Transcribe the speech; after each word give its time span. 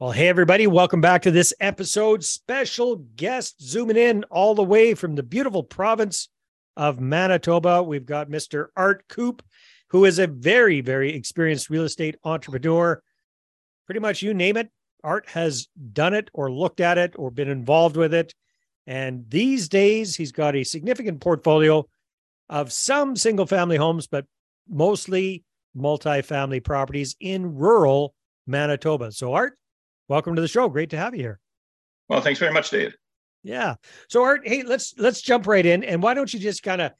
Well, 0.00 0.10
hey, 0.10 0.26
everybody, 0.26 0.66
welcome 0.66 1.00
back 1.00 1.22
to 1.22 1.30
this 1.30 1.54
episode. 1.60 2.24
Special 2.24 2.96
guest 2.96 3.62
zooming 3.62 3.96
in 3.96 4.24
all 4.24 4.56
the 4.56 4.64
way 4.64 4.94
from 4.94 5.14
the 5.14 5.22
beautiful 5.22 5.62
province 5.62 6.28
of 6.76 6.98
Manitoba. 6.98 7.80
We've 7.80 8.04
got 8.04 8.28
Mr. 8.28 8.66
Art 8.76 9.04
Koop, 9.08 9.40
who 9.90 10.04
is 10.04 10.18
a 10.18 10.26
very, 10.26 10.80
very 10.80 11.14
experienced 11.14 11.70
real 11.70 11.84
estate 11.84 12.16
entrepreneur. 12.24 13.00
Pretty 13.86 14.00
much 14.00 14.20
you 14.20 14.34
name 14.34 14.56
it, 14.56 14.68
Art 15.04 15.28
has 15.28 15.68
done 15.92 16.12
it 16.12 16.28
or 16.34 16.50
looked 16.50 16.80
at 16.80 16.98
it 16.98 17.14
or 17.16 17.30
been 17.30 17.48
involved 17.48 17.96
with 17.96 18.12
it. 18.12 18.34
And 18.88 19.30
these 19.30 19.68
days, 19.68 20.16
he's 20.16 20.32
got 20.32 20.56
a 20.56 20.64
significant 20.64 21.20
portfolio 21.20 21.86
of 22.48 22.72
some 22.72 23.14
single 23.14 23.46
family 23.46 23.76
homes, 23.76 24.08
but 24.08 24.26
mostly 24.68 25.44
multi-family 25.72 26.58
properties 26.58 27.14
in 27.20 27.54
rural 27.54 28.12
Manitoba. 28.48 29.12
So, 29.12 29.34
Art, 29.34 29.56
welcome 30.08 30.34
to 30.36 30.42
the 30.42 30.48
show. 30.48 30.68
Great 30.68 30.90
to 30.90 30.96
have 30.96 31.14
you 31.14 31.22
here. 31.22 31.40
Well, 32.08 32.20
thanks 32.20 32.40
very 32.40 32.52
much, 32.52 32.70
Dave. 32.70 32.94
Yeah. 33.42 33.74
So 34.08 34.22
Art, 34.22 34.42
hey, 34.44 34.62
let's 34.62 34.94
let's 34.98 35.20
jump 35.20 35.46
right 35.46 35.64
in. 35.64 35.84
And 35.84 36.02
why 36.02 36.14
don't 36.14 36.32
you 36.32 36.40
just 36.40 36.62
kind 36.62 36.80
of 36.80 36.92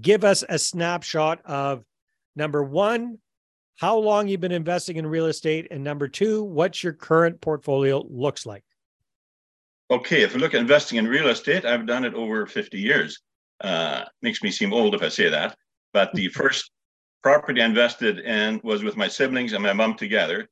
give 0.00 0.24
us 0.24 0.44
a 0.48 0.58
snapshot 0.58 1.40
of 1.44 1.84
number 2.34 2.62
one, 2.62 3.18
how 3.76 3.96
long 3.98 4.28
you've 4.28 4.40
been 4.40 4.52
investing 4.52 4.96
in 4.96 5.06
real 5.06 5.26
estate, 5.26 5.68
and 5.70 5.82
number 5.82 6.08
two, 6.08 6.44
what 6.44 6.82
your 6.82 6.92
current 6.92 7.40
portfolio 7.40 8.04
looks 8.08 8.46
like. 8.46 8.64
Okay, 9.90 10.22
if 10.22 10.34
we 10.34 10.40
look 10.40 10.54
at 10.54 10.60
investing 10.60 10.98
in 10.98 11.06
real 11.06 11.28
estate, 11.28 11.64
I've 11.64 11.86
done 11.86 12.04
it 12.04 12.14
over 12.14 12.46
50 12.46 12.78
years. 12.78 13.20
Uh, 13.60 14.04
makes 14.20 14.42
me 14.42 14.50
seem 14.50 14.72
old 14.72 14.94
if 14.94 15.02
I 15.02 15.08
say 15.08 15.28
that. 15.28 15.56
But 15.92 16.12
the 16.12 16.28
first 16.34 16.70
property 17.22 17.62
I 17.62 17.66
invested 17.66 18.20
in 18.20 18.60
was 18.64 18.82
with 18.82 18.96
my 18.96 19.08
siblings 19.08 19.52
and 19.52 19.62
my 19.62 19.72
mom 19.72 19.94
together, 19.94 20.48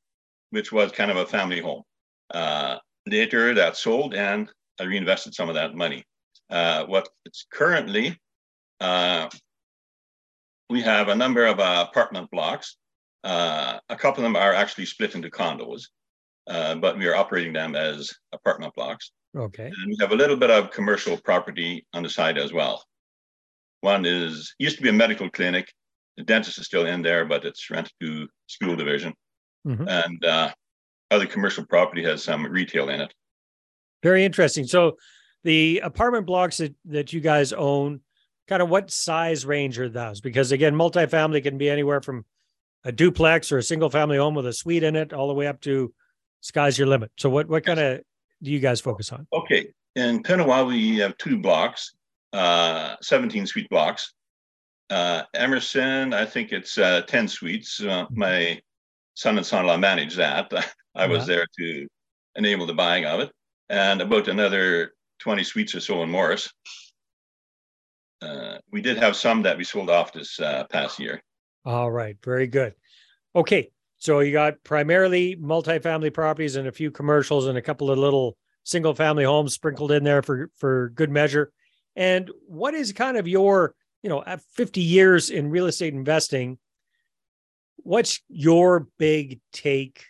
which 0.51 0.71
was 0.71 0.91
kind 0.91 1.11
of 1.11 1.17
a 1.17 1.25
family 1.25 1.59
home. 1.59 1.83
Uh, 2.33 2.77
later, 3.05 3.53
that 3.53 3.77
sold, 3.77 4.13
and 4.13 4.49
I 4.79 4.83
reinvested 4.83 5.33
some 5.33 5.49
of 5.49 5.55
that 5.55 5.75
money. 5.75 6.03
Uh, 6.49 6.85
what 6.85 7.07
it's 7.25 7.45
currently, 7.51 8.19
uh, 8.79 9.29
we 10.69 10.81
have 10.81 11.09
a 11.09 11.15
number 11.15 11.45
of 11.45 11.59
uh, 11.59 11.85
apartment 11.89 12.29
blocks. 12.31 12.77
Uh, 13.23 13.79
a 13.89 13.95
couple 13.95 14.23
of 14.23 14.31
them 14.31 14.35
are 14.35 14.53
actually 14.53 14.85
split 14.85 15.15
into 15.15 15.29
condos, 15.29 15.83
uh, 16.47 16.75
but 16.75 16.97
we 16.97 17.07
are 17.07 17.15
operating 17.15 17.53
them 17.53 17.75
as 17.75 18.11
apartment 18.33 18.73
blocks. 18.75 19.11
Okay. 19.35 19.65
And 19.65 19.87
we 19.87 19.97
have 19.99 20.11
a 20.11 20.15
little 20.15 20.37
bit 20.37 20.51
of 20.51 20.71
commercial 20.71 21.17
property 21.17 21.85
on 21.93 22.03
the 22.03 22.09
side 22.09 22.37
as 22.37 22.53
well. 22.53 22.83
One 23.81 24.05
is 24.05 24.53
used 24.59 24.77
to 24.77 24.83
be 24.83 24.89
a 24.89 24.93
medical 24.93 25.29
clinic. 25.29 25.71
The 26.17 26.23
dentist 26.23 26.57
is 26.57 26.65
still 26.65 26.85
in 26.85 27.01
there, 27.01 27.25
but 27.25 27.43
it's 27.45 27.69
rented 27.69 27.93
to 28.01 28.27
school 28.47 28.75
division. 28.75 29.13
Mm-hmm. 29.67 29.87
And 29.87 30.25
uh, 30.25 30.53
other 31.11 31.25
commercial 31.25 31.65
property 31.65 32.03
has 32.03 32.23
some 32.23 32.45
retail 32.45 32.89
in 32.89 33.01
it. 33.01 33.13
Very 34.03 34.25
interesting. 34.25 34.65
So 34.65 34.97
the 35.43 35.81
apartment 35.83 36.25
blocks 36.25 36.57
that, 36.57 36.75
that 36.85 37.13
you 37.13 37.21
guys 37.21 37.53
own, 37.53 38.01
kind 38.47 38.61
of 38.61 38.69
what 38.69 38.91
size 38.91 39.45
range 39.45 39.79
are 39.79 39.89
those? 39.89 40.21
Because 40.21 40.51
again, 40.51 40.75
multifamily 40.75 41.43
can 41.43 41.57
be 41.57 41.69
anywhere 41.69 42.01
from 42.01 42.25
a 42.83 42.91
duplex 42.91 43.51
or 43.51 43.57
a 43.57 43.63
single 43.63 43.89
family 43.89 44.17
home 44.17 44.35
with 44.35 44.45
a 44.45 44.53
suite 44.53 44.83
in 44.83 44.95
it, 44.95 45.13
all 45.13 45.27
the 45.27 45.33
way 45.33 45.47
up 45.47 45.59
to 45.61 45.93
sky's 46.41 46.77
your 46.77 46.87
limit. 46.87 47.11
So 47.17 47.29
what 47.29 47.47
what 47.47 47.65
kind 47.65 47.79
of 47.79 48.01
do 48.43 48.51
you 48.51 48.59
guys 48.59 48.79
focus 48.79 49.11
on? 49.11 49.27
Okay. 49.33 49.67
In 49.95 50.21
Pinawa, 50.21 50.67
we 50.67 50.97
have 50.97 51.17
two 51.17 51.37
blocks, 51.37 51.93
uh, 52.33 52.95
17 53.01 53.47
suite 53.47 53.69
blocks. 53.69 54.13
Uh, 54.89 55.23
Emerson, 55.33 56.13
I 56.13 56.25
think 56.25 56.51
it's 56.51 56.77
uh, 56.77 57.01
10 57.01 57.27
suites. 57.27 57.81
Uh, 57.81 58.05
mm-hmm. 58.05 58.19
my 58.19 58.61
son 59.15 59.37
and 59.37 59.45
son-in-law 59.45 59.77
manage 59.77 60.15
that. 60.15 60.51
I 60.95 61.07
was 61.07 61.25
there 61.25 61.45
to 61.59 61.87
enable 62.35 62.65
the 62.65 62.73
buying 62.73 63.05
of 63.05 63.19
it, 63.19 63.31
and 63.69 64.01
about 64.01 64.27
another 64.27 64.93
20 65.19 65.43
suites 65.43 65.75
or 65.75 65.79
so 65.79 66.03
in 66.03 66.09
Morris. 66.09 66.51
Uh, 68.21 68.57
we 68.71 68.81
did 68.81 68.97
have 68.97 69.15
some 69.15 69.41
that 69.41 69.57
we 69.57 69.63
sold 69.63 69.89
off 69.89 70.13
this 70.13 70.39
uh, 70.39 70.63
past 70.69 70.99
year. 70.99 71.21
All 71.65 71.91
right, 71.91 72.15
very 72.23 72.47
good. 72.47 72.73
Okay, 73.35 73.71
so 73.97 74.19
you 74.19 74.31
got 74.31 74.63
primarily 74.63 75.35
multifamily 75.35 76.13
properties 76.13 76.55
and 76.55 76.67
a 76.67 76.71
few 76.71 76.91
commercials 76.91 77.47
and 77.47 77.57
a 77.57 77.61
couple 77.61 77.91
of 77.91 77.97
little 77.97 78.37
single-family 78.63 79.23
homes 79.23 79.53
sprinkled 79.53 79.91
in 79.91 80.03
there 80.03 80.21
for 80.21 80.49
for 80.55 80.89
good 80.95 81.09
measure. 81.09 81.51
And 81.95 82.29
what 82.47 82.73
is 82.73 82.91
kind 82.93 83.17
of 83.17 83.27
your, 83.27 83.73
you 84.03 84.09
know, 84.09 84.23
at 84.25 84.41
50 84.41 84.81
years 84.81 85.29
in 85.29 85.49
real 85.49 85.67
estate 85.67 85.93
investing, 85.93 86.57
what's 87.85 88.19
your 88.27 88.87
big 88.97 89.39
take 89.53 90.05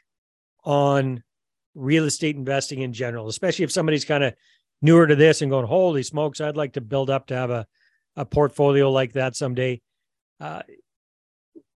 on 0.63 1.21
real 1.75 2.05
estate 2.05 2.37
investing 2.37 2.81
in 2.81 2.93
general, 2.93 3.27
especially 3.27 3.65
if 3.65 3.71
somebody's 3.71 4.05
kind 4.05 4.23
of 4.23 4.33
newer 4.81 5.05
to 5.05 5.15
this 5.15 5.41
and 5.41 5.51
going, 5.51 5.67
holy 5.67 6.01
smokes, 6.01 6.39
I'd 6.39 6.55
like 6.55 6.73
to 6.73 6.81
build 6.81 7.09
up 7.09 7.27
to 7.27 7.35
have 7.35 7.51
a, 7.51 7.67
a 8.15 8.25
portfolio 8.25 8.89
like 8.89 9.13
that 9.13 9.35
someday. 9.35 9.81
Uh, 10.39 10.61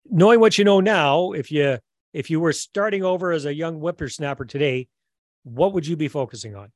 knowing 0.05 0.39
what 0.39 0.57
you 0.59 0.63
know 0.63 0.79
now, 0.79 1.31
if 1.31 1.51
you 1.51 1.79
if 2.13 2.29
you 2.29 2.39
were 2.39 2.53
starting 2.53 3.03
over 3.03 3.31
as 3.31 3.45
a 3.45 3.53
young 3.53 3.79
whippersnapper 3.79 4.45
today, 4.45 4.87
what 5.43 5.73
would 5.73 5.85
you 5.85 5.95
be 5.95 6.07
focusing 6.07 6.55
on? 6.55 6.71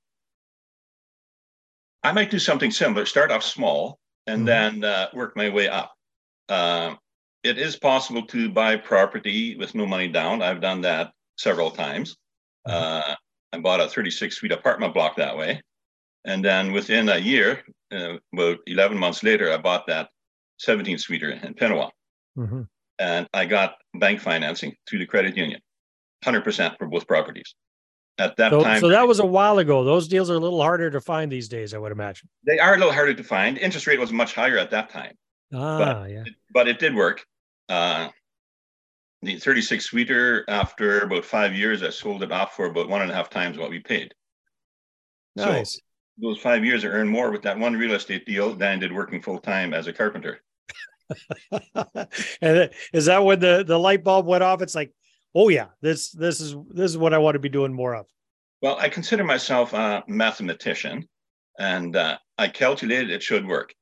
I 2.03 2.11
might 2.11 2.31
do 2.31 2.39
something 2.39 2.71
similar. 2.71 3.05
Start 3.05 3.31
off 3.31 3.43
small 3.43 3.99
and 4.25 4.47
mm-hmm. 4.47 4.81
then 4.81 4.83
uh, 4.83 5.07
work 5.13 5.37
my 5.37 5.49
way 5.49 5.69
up. 5.69 5.93
Uh, 6.49 6.95
it 7.43 7.57
is 7.57 7.75
possible 7.75 8.23
to 8.27 8.49
buy 8.49 8.75
property 8.75 9.55
with 9.55 9.73
no 9.75 9.85
money 9.85 10.07
down. 10.07 10.41
I've 10.41 10.61
done 10.61 10.81
that 10.81 11.11
several 11.37 11.71
times. 11.71 12.15
Mm-hmm. 12.67 13.11
Uh, 13.11 13.15
I 13.53 13.59
bought 13.59 13.81
a 13.81 13.87
36 13.87 14.35
suite 14.35 14.51
apartment 14.51 14.93
block 14.93 15.17
that 15.17 15.37
way. 15.37 15.61
And 16.25 16.45
then 16.45 16.71
within 16.71 17.09
a 17.09 17.17
year, 17.17 17.63
uh, 17.91 18.17
about 18.33 18.59
11 18.67 18.97
months 18.97 19.23
later, 19.23 19.51
I 19.51 19.57
bought 19.57 19.87
that 19.87 20.09
17 20.59 20.97
suiter 20.97 21.31
in 21.31 21.55
Pinawa. 21.55 21.89
Mm-hmm. 22.37 22.61
And 22.99 23.27
I 23.33 23.45
got 23.45 23.75
bank 23.95 24.19
financing 24.19 24.75
through 24.87 24.99
the 24.99 25.07
credit 25.07 25.35
union, 25.35 25.59
100% 26.23 26.77
for 26.77 26.87
both 26.87 27.07
properties. 27.07 27.55
At 28.19 28.37
that 28.37 28.51
so, 28.51 28.61
time. 28.61 28.79
So 28.79 28.89
that 28.89 29.07
was 29.07 29.19
a 29.19 29.25
while 29.25 29.57
ago. 29.57 29.83
Those 29.83 30.07
deals 30.07 30.29
are 30.29 30.35
a 30.35 30.39
little 30.39 30.61
harder 30.61 30.91
to 30.91 31.01
find 31.01 31.31
these 31.31 31.47
days, 31.47 31.73
I 31.73 31.79
would 31.79 31.91
imagine. 31.91 32.29
They 32.45 32.59
are 32.59 32.75
a 32.75 32.77
little 32.77 32.93
harder 32.93 33.15
to 33.15 33.23
find. 33.23 33.57
Interest 33.57 33.87
rate 33.87 33.99
was 33.99 34.11
much 34.11 34.35
higher 34.35 34.59
at 34.59 34.69
that 34.71 34.91
time. 34.91 35.13
Ah, 35.53 35.77
but, 36.03 36.11
yeah. 36.11 36.23
But 36.53 36.67
it 36.67 36.77
did 36.77 36.93
work. 36.93 37.25
Uh, 37.71 38.09
the 39.21 39.37
36 39.37 39.85
sweeter, 39.85 40.43
after 40.49 41.01
about 41.01 41.23
five 41.23 41.55
years, 41.55 41.83
I 41.83 41.89
sold 41.89 42.21
it 42.21 42.31
off 42.31 42.53
for 42.53 42.65
about 42.65 42.89
one 42.89 43.01
and 43.01 43.09
a 43.09 43.13
half 43.13 43.29
times 43.29 43.57
what 43.57 43.69
we 43.69 43.79
paid. 43.79 44.13
Nice. 45.37 45.75
So 45.75 45.79
those 46.17 46.39
five 46.39 46.65
years, 46.65 46.83
I 46.83 46.89
earned 46.89 47.09
more 47.09 47.31
with 47.31 47.43
that 47.43 47.57
one 47.57 47.77
real 47.77 47.93
estate 47.93 48.25
deal 48.25 48.53
than 48.53 48.73
I 48.73 48.75
did 48.75 48.91
working 48.91 49.21
full 49.21 49.39
time 49.39 49.73
as 49.73 49.87
a 49.87 49.93
carpenter. 49.93 50.41
and 52.41 52.69
is 52.91 53.05
that 53.05 53.23
when 53.23 53.39
the, 53.39 53.63
the 53.65 53.79
light 53.79 54.03
bulb 54.03 54.25
went 54.25 54.43
off? 54.43 54.61
It's 54.61 54.75
like, 54.75 54.91
oh 55.33 55.47
yeah, 55.47 55.67
this 55.81 56.11
this 56.11 56.41
is 56.41 56.55
this 56.69 56.91
is 56.91 56.97
what 56.97 57.13
I 57.13 57.19
want 57.19 57.35
to 57.35 57.39
be 57.39 57.49
doing 57.49 57.71
more 57.71 57.95
of. 57.95 58.05
Well, 58.61 58.77
I 58.79 58.89
consider 58.89 59.23
myself 59.23 59.71
a 59.71 60.03
mathematician, 60.07 61.07
and 61.57 61.95
uh, 61.95 62.17
I 62.37 62.49
calculated 62.49 63.11
it 63.11 63.23
should 63.23 63.47
work, 63.47 63.73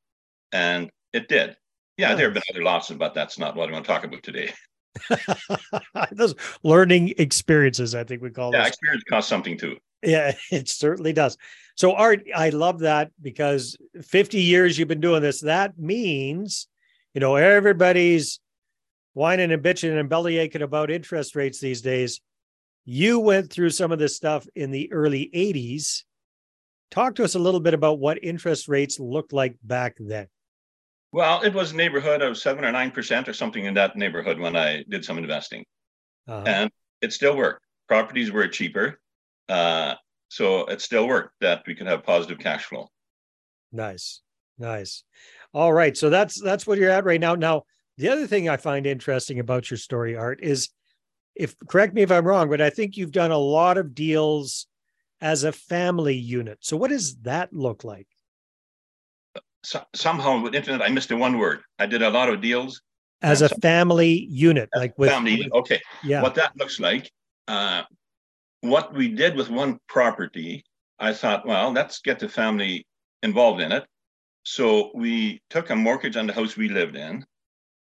and 0.51 0.91
it 1.11 1.27
did. 1.27 1.57
Yeah, 1.99 2.15
there 2.15 2.27
have 2.27 2.33
been 2.33 2.43
other 2.49 2.63
losses, 2.63 2.95
but 2.95 3.13
that's 3.13 3.37
not 3.37 3.57
what 3.57 3.67
I 3.67 3.73
want 3.73 3.83
to 3.83 3.91
talk 3.91 4.05
about 4.05 4.23
today. 4.23 4.53
those 6.13 6.33
learning 6.63 7.13
experiences, 7.17 7.93
I 7.93 8.05
think 8.05 8.21
we 8.21 8.29
call 8.29 8.53
yeah, 8.53 8.59
those. 8.59 8.67
experience 8.69 9.03
costs 9.09 9.29
something 9.29 9.57
too. 9.57 9.75
Yeah, 10.01 10.31
it 10.51 10.69
certainly 10.69 11.11
does. 11.11 11.37
So, 11.75 11.93
Art, 11.93 12.23
I 12.33 12.51
love 12.51 12.79
that 12.79 13.11
because 13.21 13.75
50 14.01 14.39
years 14.39 14.79
you've 14.79 14.87
been 14.87 15.01
doing 15.01 15.21
this. 15.21 15.41
That 15.41 15.77
means, 15.77 16.69
you 17.13 17.19
know, 17.19 17.35
everybody's 17.35 18.39
whining 19.13 19.51
and 19.51 19.61
bitching 19.61 19.99
and 19.99 20.07
belly 20.07 20.37
aching 20.37 20.61
about 20.61 20.89
interest 20.89 21.35
rates 21.35 21.59
these 21.59 21.81
days. 21.81 22.21
You 22.85 23.19
went 23.19 23.51
through 23.51 23.71
some 23.71 23.91
of 23.91 23.99
this 23.99 24.15
stuff 24.15 24.47
in 24.55 24.71
the 24.71 24.89
early 24.93 25.29
80s. 25.35 26.03
Talk 26.91 27.15
to 27.15 27.25
us 27.25 27.35
a 27.35 27.39
little 27.39 27.59
bit 27.59 27.73
about 27.73 27.99
what 27.99 28.23
interest 28.23 28.69
rates 28.69 29.01
looked 29.01 29.33
like 29.33 29.57
back 29.61 29.97
then. 29.99 30.27
Well, 31.11 31.41
it 31.41 31.53
was 31.53 31.71
a 31.71 31.75
neighborhood 31.75 32.21
of 32.21 32.37
seven 32.37 32.63
or 32.63 32.71
nine 32.71 32.91
percent 32.91 33.27
or 33.27 33.33
something 33.33 33.65
in 33.65 33.73
that 33.73 33.95
neighborhood 33.95 34.39
when 34.39 34.55
I 34.55 34.83
did 34.89 35.03
some 35.03 35.17
investing, 35.17 35.65
uh-huh. 36.27 36.43
and 36.45 36.71
it 37.01 37.13
still 37.13 37.35
worked. 37.35 37.65
Properties 37.87 38.31
were 38.31 38.47
cheaper, 38.47 38.99
uh, 39.47 39.95
so 40.27 40.65
it 40.65 40.81
still 40.81 41.07
worked 41.07 41.33
that 41.41 41.63
we 41.65 41.73
could 41.73 41.87
have 41.87 42.03
positive 42.03 42.37
cash 42.37 42.65
flow. 42.65 42.87
Nice, 43.71 44.21
nice. 44.59 45.03
All 45.51 45.73
right, 45.73 45.97
so 45.97 46.11
that's 46.11 46.39
that's 46.39 46.67
what 46.67 46.77
you're 46.77 46.91
at 46.91 47.05
right 47.05 47.19
now. 47.19 47.33
Now, 47.33 47.63
the 47.97 48.09
other 48.09 48.27
thing 48.27 48.47
I 48.47 48.57
find 48.57 48.85
interesting 48.85 49.39
about 49.39 49.71
your 49.71 49.79
story, 49.79 50.15
Art, 50.15 50.39
is 50.43 50.69
if 51.35 51.55
correct 51.67 51.95
me 51.95 52.03
if 52.03 52.11
I'm 52.11 52.25
wrong, 52.25 52.49
but 52.49 52.61
I 52.61 52.69
think 52.69 52.97
you've 52.97 53.11
done 53.11 53.31
a 53.31 53.37
lot 53.37 53.79
of 53.79 53.95
deals 53.95 54.67
as 55.21 55.43
a 55.43 55.51
family 55.51 56.15
unit. 56.15 56.59
So, 56.61 56.77
what 56.77 56.91
does 56.91 57.15
that 57.21 57.51
look 57.51 57.83
like? 57.83 58.07
So, 59.63 59.83
somehow 59.95 60.41
with 60.41 60.55
internet, 60.55 60.81
I 60.81 60.89
missed 60.89 61.09
the 61.09 61.17
one 61.17 61.37
word. 61.37 61.61
I 61.77 61.85
did 61.85 62.01
a 62.01 62.09
lot 62.09 62.29
of 62.29 62.41
deals 62.41 62.81
as 63.21 63.41
a 63.41 63.49
family 63.49 64.27
unit, 64.29 64.69
like 64.75 64.97
with 64.97 65.09
family. 65.09 65.49
Okay, 65.53 65.79
yeah. 66.03 66.21
What 66.21 66.35
that 66.35 66.55
looks 66.57 66.79
like, 66.79 67.11
uh, 67.47 67.83
what 68.61 68.93
we 68.93 69.09
did 69.09 69.35
with 69.35 69.49
one 69.49 69.79
property, 69.87 70.63
I 70.99 71.13
thought, 71.13 71.45
well, 71.45 71.71
let's 71.71 71.99
get 71.99 72.19
the 72.19 72.29
family 72.29 72.85
involved 73.23 73.61
in 73.61 73.71
it. 73.71 73.85
So 74.43 74.91
we 74.95 75.41
took 75.49 75.69
a 75.69 75.75
mortgage 75.75 76.15
on 76.15 76.27
the 76.27 76.33
house 76.33 76.55
we 76.55 76.69
lived 76.69 76.95
in, 76.95 77.25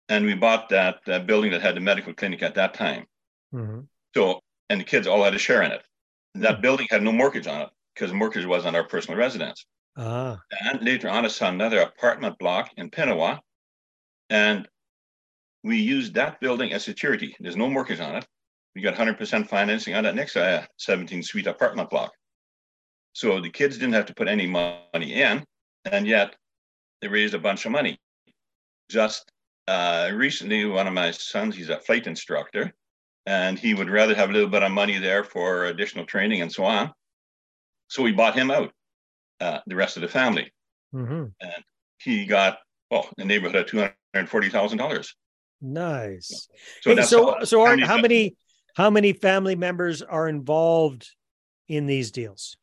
and 0.09 0.25
we 0.25 0.35
bought 0.35 0.69
that 0.71 0.97
uh, 1.07 1.19
building 1.21 1.51
that 1.53 1.63
had 1.63 1.77
the 1.77 1.81
medical 1.81 2.15
clinic 2.15 2.43
at 2.43 2.55
that 2.55 2.75
time. 2.75 3.07
Mm-hmm. 3.55 3.81
So, 4.15 4.41
and 4.71 4.81
the 4.81 4.85
kids 4.85 5.07
all 5.07 5.25
had 5.25 5.35
a 5.35 5.39
share 5.39 5.63
in 5.63 5.73
it. 5.73 5.83
That 6.35 6.55
mm-hmm. 6.55 6.63
building 6.63 6.87
had 6.91 7.03
no 7.03 7.13
mortgage 7.13 7.47
on 7.47 7.63
it 7.63 7.69
because 7.95 8.11
the 8.11 8.17
mortgage 8.17 8.47
was 8.47 8.65
on 8.65 8.75
our 8.75 8.85
personal 8.85 9.19
residence. 9.19 9.67
Ah. 9.99 10.41
And 10.61 10.81
later 10.83 11.09
on, 11.09 11.25
I 11.25 11.29
saw 11.29 11.49
another 11.49 11.81
apartment 11.81 12.39
block 12.39 12.71
in 12.77 12.89
Pinawa, 12.89 13.41
and 14.31 14.69
we 15.65 15.79
used 15.79 16.15
that 16.15 16.41
building 16.41 16.73
as 16.73 16.85
security. 16.85 17.35
There's 17.41 17.57
no 17.57 17.69
mortgage 17.69 17.99
on 17.99 18.15
it. 18.15 18.27
We 18.77 18.83
got 18.83 18.95
100% 18.95 19.49
financing 19.49 19.97
on 19.97 20.05
that 20.05 20.15
next 20.15 20.37
uh, 20.37 20.65
17 20.77 21.25
suite 21.25 21.49
apartment 21.49 21.91
block. 21.91 22.13
So 23.13 23.41
the 23.41 23.51
kids 23.51 23.77
didn't 23.77 23.95
have 23.95 24.07
to 24.07 24.15
put 24.15 24.29
any 24.29 24.47
money 24.47 25.15
in, 25.15 25.45
and 25.85 26.07
yet 26.07 26.37
they 27.03 27.09
raised 27.09 27.35
a 27.35 27.39
bunch 27.41 27.67
of 27.67 27.73
money. 27.73 27.99
Just 28.89 29.33
uh, 29.67 30.11
recently, 30.15 30.65
one 30.65 30.87
of 30.87 30.95
my 30.95 31.11
sons, 31.11 31.57
he's 31.57 31.71
a 31.71 31.81
flight 31.81 32.07
instructor, 32.07 32.73
and 33.27 33.59
he 33.59 33.75
would 33.75 33.91
rather 33.91 34.15
have 34.15 34.31
a 34.31 34.33
little 34.33 34.49
bit 34.49 34.63
of 34.63 34.71
money 34.71 34.99
there 34.99 35.25
for 35.25 35.65
additional 35.65 36.07
training 36.07 36.41
and 36.43 36.53
so 36.53 36.65
on. 36.65 36.93
So 37.89 38.05
we 38.05 38.13
bought 38.13 38.37
him 38.37 38.53
out, 38.53 38.73
uh, 39.41 39.61
the 39.67 39.77
rest 39.77 39.97
of 39.97 40.03
the 40.03 40.09
family. 40.09 40.53
Mm-hmm. 40.95 41.27
And 41.41 41.65
he 41.99 42.27
got, 42.27 42.59
well, 42.91 43.09
the 43.17 43.25
neighborhood 43.25 43.57
of 43.57 43.67
$240,000. 44.15 45.09
Nice. 45.61 46.49
So, 46.83 46.95
hey, 46.95 47.03
so, 47.03 47.39
so 47.45 47.63
are, 47.63 47.77
how 47.79 47.99
many, 47.99 48.37
how 48.77 48.91
many 48.91 49.13
family 49.13 49.57
members 49.57 50.03
are 50.03 50.29
involved 50.29 51.09
in 51.69 51.87
these 51.87 52.11
deals? 52.11 52.57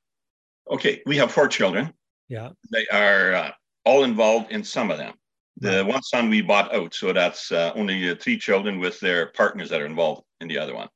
Okay, 0.69 1.01
we 1.05 1.17
have 1.17 1.31
four 1.31 1.47
children. 1.47 1.93
Yeah. 2.27 2.49
They 2.71 2.87
are 2.87 3.33
uh, 3.33 3.51
all 3.83 4.03
involved 4.03 4.51
in 4.51 4.63
some 4.63 4.91
of 4.91 4.97
them. 4.97 5.13
The 5.57 5.77
right. 5.77 5.85
one 5.85 6.01
son 6.01 6.29
we 6.29 6.41
bought 6.41 6.73
out, 6.73 6.93
so 6.93 7.13
that's 7.13 7.51
uh, 7.51 7.71
only 7.75 8.09
uh, 8.09 8.15
three 8.15 8.37
children 8.37 8.79
with 8.79 8.99
their 8.99 9.27
partners 9.27 9.69
that 9.69 9.81
are 9.81 9.85
involved 9.85 10.23
in 10.41 10.47
the 10.47 10.57
other 10.57 10.75
one. 10.75 10.89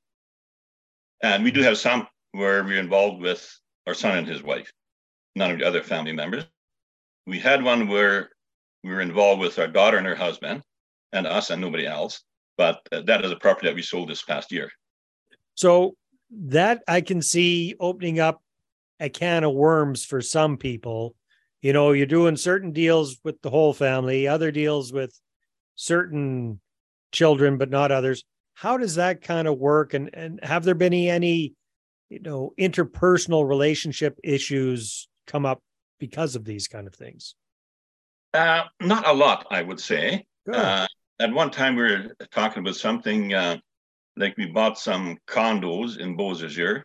And 1.22 1.44
we 1.44 1.52
do 1.52 1.62
have 1.62 1.78
some 1.78 2.08
where 2.32 2.64
we're 2.64 2.80
involved 2.80 3.22
with 3.22 3.48
our 3.88 3.94
son 3.94 4.18
and 4.18 4.28
his 4.28 4.44
wife, 4.44 4.72
none 5.36 5.52
of 5.52 5.60
the 5.60 5.66
other 5.66 5.84
family 5.84 6.12
members. 6.12 6.46
We 7.26 7.40
had 7.40 7.64
one 7.64 7.88
where 7.88 8.30
we 8.84 8.92
were 8.92 9.02
involved 9.02 9.42
with 9.42 9.60
our 9.60 9.68
daughter 9.68 9.98
and 9.98 10.08
her 10.08 10.16
husband, 10.16 10.64
and 11.12 11.28
us 11.28 11.50
and 11.50 11.62
nobody 11.62 11.86
else. 11.86 12.24
But 12.58 12.80
that 12.92 13.26
is 13.26 13.32
a 13.32 13.36
property 13.36 13.68
that 13.68 13.76
we 13.76 13.82
sold 13.82 14.10
this 14.10 14.24
past 14.24 14.52
year. 14.52 14.72
So 15.56 15.96
that 16.32 16.84
I 16.88 17.02
can 17.02 17.22
see 17.22 17.76
opening 17.80 18.20
up 18.20 18.42
a 19.00 19.10
can 19.10 19.44
of 19.44 19.54
worms 19.54 20.06
for 20.06 20.22
some 20.22 20.58
people. 20.58 21.16
You 21.62 21.74
know, 21.74 21.92
you're 21.92 22.06
doing 22.06 22.38
certain 22.38 22.72
deals 22.72 23.18
with 23.24 23.42
the 23.42 23.50
whole 23.50 23.74
family, 23.74 24.28
other 24.28 24.52
deals 24.52 24.94
with 24.94 25.20
certain 25.76 26.62
children, 27.12 27.58
but 27.58 27.70
not 27.70 27.92
others. 27.92 28.24
How 28.54 28.78
does 28.78 28.96
that 28.96 29.22
kind 29.22 29.48
of 29.48 29.58
work? 29.58 29.94
And 29.94 30.10
and 30.14 30.40
have 30.44 30.64
there 30.64 30.76
been 30.76 30.94
any, 30.94 31.54
you 32.10 32.20
know, 32.20 32.54
interpersonal 32.58 33.48
relationship 33.48 34.18
issues 34.24 35.09
come 35.30 35.46
up 35.46 35.62
because 36.00 36.36
of 36.36 36.44
these 36.44 36.68
kind 36.68 36.88
of 36.88 36.94
things? 36.94 37.36
Uh, 38.34 38.64
not 38.82 39.08
a 39.08 39.14
lot, 39.14 39.48
I 39.50 39.62
would 39.62 39.80
say. 39.80 40.26
Uh, 40.52 40.88
at 41.20 41.32
one 41.32 41.52
time, 41.52 41.76
we 41.76 41.84
were 41.84 42.16
talking 42.32 42.62
about 42.62 42.76
something 42.76 43.34
uh, 43.34 43.58
like 44.18 44.36
we 44.38 44.48
bought 44.48 44.78
some 44.78 45.18
condos 45.28 45.98
in 45.98 46.18
Beausejour. 46.18 46.84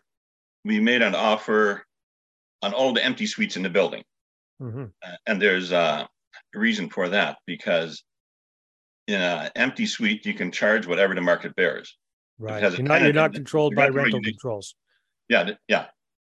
We 0.64 0.80
made 0.80 1.02
an 1.02 1.14
offer 1.14 1.84
on 2.62 2.72
all 2.72 2.92
the 2.92 3.04
empty 3.04 3.26
suites 3.26 3.56
in 3.56 3.62
the 3.62 3.70
building. 3.70 4.02
Mm-hmm. 4.60 4.84
Uh, 5.04 5.16
and 5.26 5.40
there's 5.40 5.72
a 5.72 6.08
reason 6.54 6.88
for 6.88 7.08
that 7.10 7.38
because 7.46 8.04
in 9.06 9.20
an 9.20 9.50
empty 9.56 9.86
suite, 9.86 10.24
you 10.24 10.34
can 10.34 10.50
charge 10.50 10.86
whatever 10.86 11.14
the 11.14 11.20
market 11.20 11.54
bears. 11.56 11.96
Right. 12.38 12.62
You're 12.62 12.82
not, 12.82 13.02
you're 13.02 13.12
not 13.12 13.34
controlled 13.34 13.74
by 13.74 13.88
rental 13.88 14.22
controls. 14.22 14.74
Yeah. 15.28 15.50
Yeah. 15.68 15.86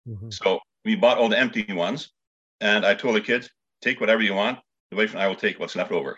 Mm-hmm. 0.07 0.31
So 0.31 0.59
we 0.85 0.95
bought 0.95 1.17
all 1.17 1.29
the 1.29 1.39
empty 1.39 1.65
ones. 1.73 2.11
And 2.61 2.85
I 2.85 2.93
told 2.93 3.15
the 3.15 3.21
kids, 3.21 3.49
take 3.81 3.99
whatever 3.99 4.21
you 4.21 4.33
want. 4.33 4.59
The 4.91 4.97
wife 4.97 5.13
and 5.13 5.21
I 5.21 5.27
will 5.27 5.35
take 5.35 5.59
what's 5.59 5.75
left 5.75 5.91
over. 5.91 6.17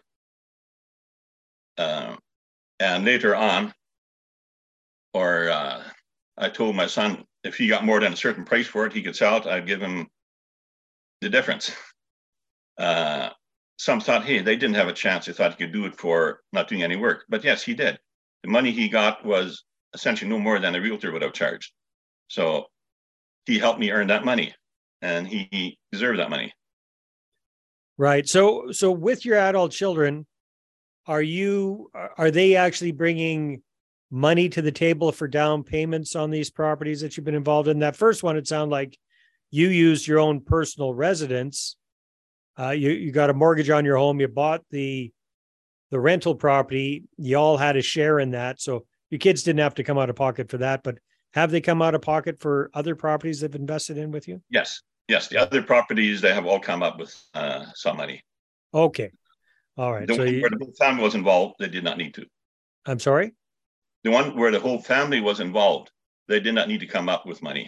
Um, 1.77 2.19
and 2.79 3.05
later 3.05 3.35
on, 3.35 3.73
or 5.13 5.49
uh, 5.49 5.81
I 6.37 6.49
told 6.49 6.75
my 6.75 6.87
son, 6.87 7.25
if 7.43 7.55
he 7.55 7.67
got 7.67 7.85
more 7.85 7.99
than 7.99 8.13
a 8.13 8.17
certain 8.17 8.43
price 8.43 8.67
for 8.67 8.85
it, 8.85 8.93
he 8.93 9.01
could 9.01 9.15
sell 9.15 9.37
it. 9.37 9.45
I'd 9.45 9.67
give 9.67 9.81
him 9.81 10.07
the 11.21 11.29
difference. 11.29 11.71
Uh, 12.77 13.29
some 13.77 14.01
thought, 14.01 14.25
hey, 14.25 14.39
they 14.41 14.55
didn't 14.55 14.75
have 14.75 14.89
a 14.89 14.93
chance. 14.93 15.25
They 15.25 15.33
thought 15.33 15.51
he 15.51 15.63
could 15.63 15.73
do 15.73 15.85
it 15.85 15.95
for 15.95 16.41
not 16.51 16.67
doing 16.67 16.83
any 16.83 16.95
work. 16.95 17.23
But 17.29 17.43
yes, 17.43 17.63
he 17.63 17.73
did. 17.73 17.97
The 18.43 18.49
money 18.49 18.71
he 18.71 18.89
got 18.89 19.25
was 19.25 19.63
essentially 19.93 20.29
no 20.29 20.39
more 20.39 20.59
than 20.59 20.75
a 20.75 20.81
realtor 20.81 21.11
would 21.11 21.21
have 21.21 21.33
charged. 21.33 21.71
So 22.27 22.65
he 23.45 23.59
helped 23.59 23.79
me 23.79 23.91
earn 23.91 24.07
that 24.07 24.25
money 24.25 24.53
and 25.01 25.27
he, 25.27 25.47
he 25.51 25.77
deserved 25.91 26.19
that 26.19 26.29
money. 26.29 26.53
Right. 27.97 28.27
So, 28.27 28.71
so 28.71 28.91
with 28.91 29.25
your 29.25 29.37
adult 29.37 29.71
children, 29.71 30.25
are 31.07 31.21
you, 31.21 31.91
are 32.17 32.31
they 32.31 32.55
actually 32.55 32.91
bringing 32.91 33.61
money 34.11 34.49
to 34.49 34.61
the 34.61 34.71
table 34.71 35.11
for 35.11 35.27
down 35.27 35.63
payments 35.63 36.15
on 36.15 36.31
these 36.31 36.49
properties 36.49 37.01
that 37.01 37.15
you've 37.15 37.25
been 37.25 37.35
involved 37.35 37.67
in? 37.67 37.79
That 37.79 37.95
first 37.95 38.23
one, 38.23 38.37
it 38.37 38.47
sounded 38.47 38.71
like 38.71 38.97
you 39.51 39.69
used 39.69 40.07
your 40.07 40.19
own 40.19 40.41
personal 40.41 40.93
residence. 40.93 41.77
Uh, 42.59 42.71
you 42.71 42.89
you 42.89 43.11
got 43.11 43.29
a 43.29 43.33
mortgage 43.33 43.69
on 43.69 43.85
your 43.85 43.97
home. 43.97 44.19
You 44.19 44.27
bought 44.27 44.61
the 44.71 45.11
the 45.91 45.99
rental 45.99 46.35
property. 46.35 47.03
You 47.17 47.37
all 47.37 47.57
had 47.57 47.77
a 47.77 47.81
share 47.81 48.19
in 48.19 48.31
that, 48.31 48.59
so 48.59 48.85
your 49.09 49.19
kids 49.19 49.43
didn't 49.43 49.59
have 49.59 49.75
to 49.75 49.83
come 49.83 49.97
out 49.97 50.09
of 50.09 50.15
pocket 50.15 50.49
for 50.49 50.57
that. 50.57 50.83
But 50.83 50.97
have 51.35 51.51
they 51.51 51.61
come 51.61 51.81
out 51.81 51.93
of 51.93 52.01
pocket 52.01 52.39
for 52.39 52.71
other 52.73 52.95
properties 52.95 53.41
they've 53.41 53.53
invested 53.53 53.97
in 53.97 54.09
with 54.09 54.27
you? 54.27 54.41
Yes, 54.49 54.81
yes. 55.09 55.27
The 55.27 55.37
other 55.37 55.61
properties 55.61 56.21
they 56.21 56.33
have 56.33 56.45
all 56.45 56.59
come 56.59 56.81
up 56.81 56.97
with 56.97 57.13
uh, 57.33 57.65
some 57.75 57.97
money. 57.97 58.23
Okay, 58.73 59.11
all 59.77 59.93
right. 59.93 60.07
The 60.07 60.15
so 60.15 60.23
you, 60.23 60.41
where 60.41 60.49
the 60.49 60.57
whole 60.63 60.73
family 60.79 61.03
was 61.03 61.13
involved, 61.13 61.55
they 61.59 61.67
did 61.67 61.83
not 61.83 61.97
need 61.97 62.13
to. 62.15 62.25
I'm 62.85 62.99
sorry. 62.99 63.33
The 64.05 64.11
one 64.11 64.37
where 64.37 64.51
the 64.51 64.59
whole 64.59 64.81
family 64.81 65.19
was 65.19 65.41
involved, 65.41 65.91
they 66.29 66.39
did 66.39 66.55
not 66.55 66.69
need 66.69 66.79
to 66.79 66.87
come 66.87 67.09
up 67.09 67.25
with 67.25 67.43
money. 67.43 67.67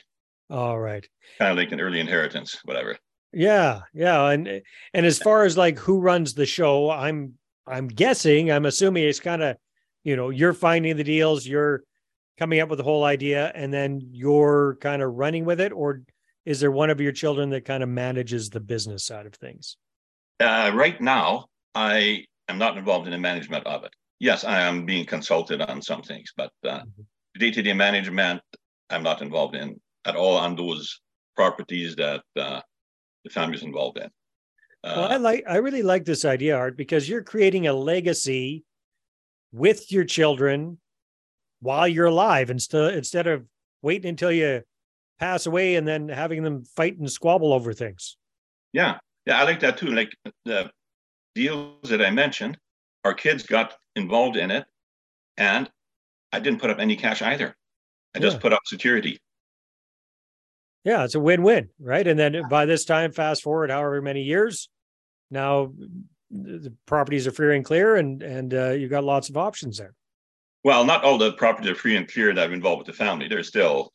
All 0.49 0.79
right. 0.79 1.05
Kind 1.37 1.51
of 1.51 1.57
like 1.57 1.73
an 1.73 1.81
early 1.81 1.99
inheritance, 1.99 2.57
whatever. 2.63 2.97
Yeah, 3.33 3.81
yeah, 3.93 4.29
and 4.29 4.61
and 4.93 5.05
as 5.05 5.19
far 5.19 5.43
as 5.43 5.57
like 5.57 5.77
who 5.77 5.99
runs 5.99 6.33
the 6.33 6.45
show, 6.45 6.89
I'm 6.89 7.33
I'm 7.67 7.89
guessing, 7.89 8.49
I'm 8.49 8.65
assuming 8.65 9.03
it's 9.03 9.19
kind 9.19 9.43
of, 9.43 9.57
you 10.05 10.15
know, 10.15 10.29
you're 10.29 10.53
finding 10.53 10.95
the 10.95 11.03
deals, 11.03 11.45
you're 11.45 11.83
coming 12.37 12.59
up 12.59 12.69
with 12.69 12.77
the 12.77 12.83
whole 12.83 13.03
idea, 13.03 13.51
and 13.55 13.73
then 13.73 14.01
you're 14.11 14.77
kind 14.81 15.01
of 15.01 15.13
running 15.15 15.45
with 15.45 15.59
it, 15.59 15.71
or 15.71 16.01
is 16.45 16.59
there 16.59 16.71
one 16.71 16.89
of 16.89 17.01
your 17.01 17.11
children 17.11 17.49
that 17.49 17.65
kind 17.65 17.83
of 17.83 17.89
manages 17.89 18.49
the 18.49 18.59
business 18.59 19.05
side 19.05 19.25
of 19.25 19.33
things? 19.33 19.77
Uh, 20.39 20.71
right 20.73 20.99
now, 21.01 21.47
I 21.75 22.25
am 22.47 22.57
not 22.57 22.77
involved 22.77 23.07
in 23.07 23.11
the 23.11 23.17
management 23.17 23.65
of 23.65 23.83
it 23.83 23.93
yes, 24.19 24.43
I 24.43 24.61
am 24.61 24.85
being 24.85 25.05
consulted 25.05 25.61
on 25.61 25.81
some 25.81 26.01
things, 26.01 26.33
but 26.35 26.51
uh, 26.65 26.79
mm-hmm. 26.79 27.01
day-to-day 27.39 27.73
management, 27.73 28.41
I'm 28.89 29.03
not 29.03 29.21
involved 29.21 29.55
in 29.55 29.79
at 30.05 30.15
all 30.15 30.37
on 30.37 30.55
those 30.55 31.01
properties 31.35 31.95
that 31.97 32.23
uh, 32.35 32.61
the 33.23 33.29
family 33.29 33.57
is 33.57 33.63
involved 33.63 33.97
in. 33.97 34.09
Uh, 34.83 34.93
well, 34.95 35.11
I 35.11 35.17
like, 35.17 35.43
I 35.47 35.57
really 35.57 35.83
like 35.83 36.05
this 36.05 36.23
idea, 36.25 36.55
Art, 36.55 36.77
because 36.77 37.09
you're 37.09 37.23
creating 37.23 37.67
a 37.67 37.73
legacy 37.73 38.63
with 39.51 39.91
your 39.91 40.05
children 40.05 40.79
while 41.59 41.87
you're 41.87 42.05
alive, 42.05 42.49
instead 42.49 42.93
instead 42.95 43.27
of 43.27 43.45
waiting 43.81 44.09
until 44.09 44.31
you 44.31 44.61
pass 45.19 45.45
away 45.45 45.75
and 45.75 45.87
then 45.87 46.09
having 46.09 46.43
them 46.43 46.63
fight 46.63 46.97
and 46.97 47.11
squabble 47.11 47.53
over 47.53 47.73
things. 47.73 48.17
Yeah, 48.73 48.99
yeah, 49.25 49.39
I 49.39 49.43
like 49.43 49.59
that 49.61 49.77
too. 49.77 49.87
Like 49.87 50.15
the 50.45 50.69
deals 51.35 51.89
that 51.89 52.01
I 52.01 52.11
mentioned, 52.11 52.57
our 53.03 53.13
kids 53.13 53.43
got 53.43 53.75
involved 53.95 54.37
in 54.37 54.51
it. 54.51 54.65
And 55.37 55.69
I 56.33 56.39
didn't 56.39 56.59
put 56.59 56.69
up 56.69 56.79
any 56.79 56.95
cash 56.95 57.21
either. 57.21 57.55
I 58.15 58.19
yeah. 58.19 58.21
just 58.21 58.39
put 58.39 58.53
up 58.53 58.61
security. 58.65 59.19
Yeah, 60.83 61.03
it's 61.03 61.15
a 61.15 61.19
win-win, 61.19 61.69
right? 61.79 62.07
And 62.07 62.17
then 62.17 62.43
by 62.49 62.65
this 62.65 62.85
time, 62.85 63.11
fast 63.11 63.43
forward 63.43 63.69
however 63.69 64.01
many 64.01 64.23
years, 64.23 64.69
now 65.29 65.73
the 66.31 66.73
properties 66.85 67.27
are 67.27 67.31
free 67.31 67.55
and 67.55 67.65
clear, 67.65 67.97
and 67.97 68.23
and 68.23 68.53
uh, 68.53 68.69
you've 68.69 68.89
got 68.89 69.03
lots 69.03 69.29
of 69.29 69.37
options 69.37 69.77
there. 69.77 69.93
Well, 70.67 70.83
not 70.83 71.05
all 71.05 71.17
the 71.17 71.31
properties 71.31 71.71
are 71.71 71.75
free 71.75 71.95
and 71.95 72.11
clear 72.11 72.33
that 72.33 72.41
have 72.41 72.51
involved 72.51 72.79
with 72.79 72.87
the 72.87 73.03
family. 73.05 73.29
There's 73.29 73.47
still 73.47 73.93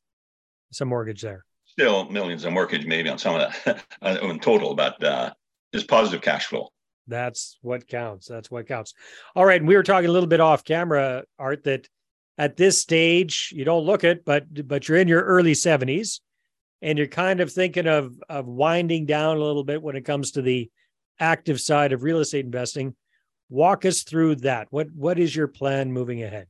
some 0.70 0.88
mortgage 0.88 1.20
there. 1.20 1.44
Still 1.66 2.08
millions 2.08 2.46
of 2.46 2.54
mortgage, 2.54 2.86
maybe 2.86 3.10
on 3.10 3.18
some 3.18 3.34
of 3.34 3.54
that 3.66 3.84
in 4.22 4.40
total, 4.40 4.74
but 4.74 5.04
uh, 5.04 5.34
there's 5.70 5.84
positive 5.84 6.22
cash 6.22 6.46
flow. 6.46 6.70
That's 7.06 7.58
what 7.60 7.86
counts. 7.86 8.26
That's 8.26 8.50
what 8.50 8.66
counts. 8.66 8.94
All 9.36 9.44
right. 9.44 9.60
And 9.60 9.68
we 9.68 9.76
were 9.76 9.82
talking 9.82 10.08
a 10.08 10.12
little 10.12 10.26
bit 10.30 10.40
off 10.40 10.64
camera, 10.64 11.24
Art, 11.38 11.64
that 11.64 11.90
at 12.38 12.56
this 12.56 12.80
stage, 12.80 13.52
you 13.54 13.66
don't 13.66 13.84
look 13.84 14.02
it, 14.02 14.24
but 14.24 14.66
but 14.66 14.88
you're 14.88 14.96
in 14.96 15.08
your 15.08 15.24
early 15.24 15.52
70s 15.52 16.20
and 16.80 16.96
you're 16.96 17.06
kind 17.06 17.42
of 17.42 17.52
thinking 17.52 17.86
of 17.86 18.18
of 18.30 18.46
winding 18.46 19.04
down 19.04 19.36
a 19.36 19.44
little 19.44 19.64
bit 19.64 19.82
when 19.82 19.94
it 19.94 20.06
comes 20.06 20.30
to 20.30 20.40
the 20.40 20.70
active 21.20 21.60
side 21.60 21.92
of 21.92 22.02
real 22.02 22.20
estate 22.20 22.46
investing. 22.46 22.94
Walk 23.50 23.84
us 23.84 24.04
through 24.04 24.36
that. 24.36 24.68
What 24.70 24.90
what 24.94 25.18
is 25.18 25.36
your 25.36 25.48
plan 25.48 25.92
moving 25.92 26.22
ahead? 26.22 26.46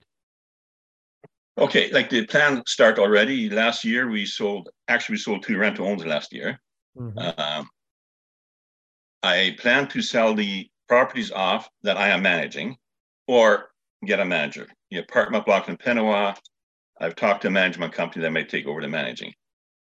Okay, 1.59 1.91
like 1.91 2.09
the 2.09 2.27
plan 2.27 2.63
start 2.67 2.99
already. 2.99 3.51
Last 3.51 3.85
year 3.85 4.09
we 4.09 4.25
sold 4.25 4.71
actually 4.89 5.15
we 5.15 5.19
sold 5.19 5.43
two 5.43 5.59
rental 5.59 5.87
homes 5.87 6.05
last 6.05 6.33
year. 6.33 6.61
Mm-hmm. 6.97 7.19
Um, 7.19 7.69
I 9.23 9.57
plan 9.59 9.87
to 9.89 10.03
sell 10.03 10.35
the 10.35 10.69
properties 10.89 11.31
off 11.31 11.69
that 11.83 11.97
I 11.97 12.09
am 12.09 12.23
managing 12.23 12.77
or 13.29 13.71
get 14.05 14.21
a 14.21 14.25
manager. 14.25 14.67
The 14.91 14.99
apartment 14.99 15.47
block 15.47 15.69
in 15.69 15.77
Pinawa, 15.77 16.37
I've 17.01 17.15
talked 17.15 17.43
to 17.43 17.49
a 17.49 17.51
management 17.51 17.93
company 17.93 18.23
that 18.23 18.31
may 18.31 18.45
take 18.45 18.67
over 18.67 18.81
the 18.81 18.89
managing. 18.89 19.33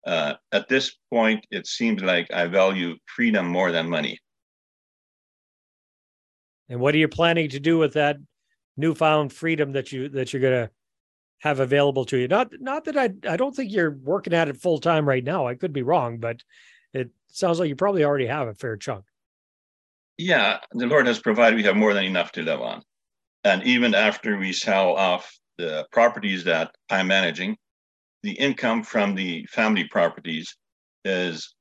Uh, 0.06 0.34
at 0.52 0.70
this 0.70 0.96
point, 1.12 1.46
it 1.52 1.68
seems 1.68 2.02
like 2.02 2.32
I 2.34 2.48
value 2.48 2.96
freedom 3.06 3.48
more 3.48 3.72
than 3.72 3.90
money. 3.90 4.20
And 6.68 6.80
what 6.80 6.96
are 6.96 7.00
you 7.00 7.08
planning 7.08 7.50
to 7.50 7.60
do 7.60 7.78
with 7.78 7.94
that 7.94 8.18
newfound 8.78 9.34
freedom 9.34 9.74
that 9.74 9.92
you 9.92 10.10
that 10.10 10.32
you're 10.32 10.42
going 10.42 10.68
to 10.68 10.72
have 11.40 11.60
available 11.60 12.06
to 12.06 12.18
you? 12.18 12.28
Not 12.28 12.52
not 12.60 12.86
that 12.86 12.98
I 12.98 13.10
I 13.28 13.38
don't 13.38 13.56
think 13.56 13.72
you're 13.72 13.92
working 13.92 14.34
at 14.34 14.50
it 14.50 14.58
full 14.58 14.80
time 14.80 15.08
right 15.08 15.24
now. 15.24 15.48
I 15.48 15.56
could 15.56 15.74
be 15.74 15.84
wrong, 15.84 16.18
but 16.18 16.42
it 16.94 17.10
sounds 17.28 17.60
like 17.60 17.70
you 17.70 17.76
probably 17.76 18.04
already 18.04 18.28
have 18.28 18.48
a 18.48 18.54
fair 18.54 18.78
chunk. 18.78 19.06
Yeah, 20.18 20.60
the 20.74 20.88
Lord 20.88 21.08
has 21.08 21.20
provided 21.20 21.56
we 21.56 21.64
have 21.64 21.78
more 21.78 21.94
than 21.94 22.04
enough 22.04 22.32
to 22.34 22.44
live 22.44 22.62
on. 22.62 22.84
And 23.46 23.64
even 23.64 23.96
after 23.96 24.38
we 24.38 24.52
sell 24.52 24.96
off 24.96 25.34
the 25.58 25.88
properties 25.92 26.44
that 26.44 26.72
I'm 26.90 27.08
managing, 27.08 27.58
the 28.24 28.34
income 28.34 28.84
from 28.84 29.16
the 29.16 29.46
family 29.46 29.86
properties 29.86 30.54
is 31.06 31.56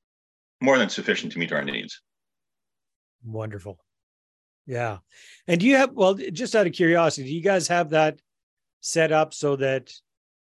more 0.61 0.77
than 0.77 0.89
sufficient 0.89 1.33
to 1.33 1.39
meet 1.39 1.53
our 1.53 1.63
needs. 1.63 2.01
Wonderful. 3.25 3.79
Yeah. 4.67 4.99
And 5.47 5.61
do 5.61 5.67
you 5.67 5.77
have, 5.77 5.93
well, 5.93 6.15
just 6.15 6.57
out 6.57 6.67
of 6.67 6.73
curiosity, 6.73 7.29
do 7.29 7.35
you 7.35 7.43
guys 7.43 7.69
have 7.69 7.91
that 7.91 8.19
set 8.81 9.13
up 9.13 9.35
so 9.35 9.57
that 9.57 9.93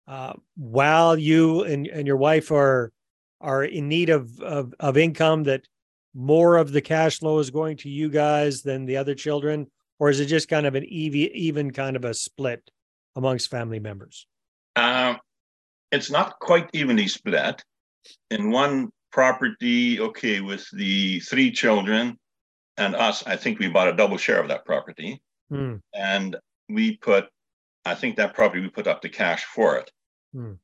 uh, 0.08 0.34
while 0.56 1.18
you 1.18 1.64
and, 1.64 1.88
and 1.88 2.08
your 2.08 2.18
wife 2.18 2.52
are 2.52 2.92
are 3.40 3.64
in 3.64 3.88
need 3.88 4.10
of, 4.10 4.40
of 4.42 4.74
of 4.80 4.98
income 4.98 5.44
that 5.44 5.68
more 6.14 6.58
of 6.58 6.72
the 6.72 6.82
cash 6.82 7.20
flow 7.20 7.40
is 7.40 7.50
going 7.50 7.78
to 7.78 7.90
you 7.90 8.10
guys 8.10 8.62
than 8.62 8.86
the 8.86 8.98
other 8.98 9.16
children? 9.16 9.68
Or 10.00 10.10
is 10.10 10.20
it 10.20 10.26
just 10.26 10.50
kind 10.50 10.66
of 10.66 10.76
an 10.76 10.84
even 10.86 11.32
even 11.34 11.72
kind 11.72 11.96
of 11.96 12.06
a 12.06 12.14
split 12.14 12.70
amongst 13.16 13.50
family 13.50 13.80
members? 13.80 14.28
Um, 14.76 15.20
it's 15.92 16.10
not 16.10 16.40
quite 16.40 16.70
evenly 16.74 17.08
split. 17.08 17.64
In 18.30 18.50
one 18.50 18.92
property 19.12 20.00
okay 20.00 20.42
with 20.42 20.66
the 20.72 21.20
three 21.22 21.52
children 21.52 22.18
and 22.78 22.96
us 22.96 23.26
i 23.28 23.36
think 23.36 23.60
we 23.60 23.68
bought 23.68 23.88
a 23.88 23.94
double 23.94 24.18
share 24.18 24.40
of 24.40 24.48
that 24.48 24.66
property. 24.66 25.22
Mm. 25.52 25.82
and 25.94 26.38
we 26.70 26.96
put 26.96 27.28
i 27.86 27.96
think 27.96 28.16
that 28.16 28.34
property 28.34 28.62
we 28.62 28.70
put 28.70 28.88
up 28.88 29.02
the 29.02 29.10
cash 29.10 29.44
for 29.46 29.78
it 29.78 29.92
mm. 30.36 30.58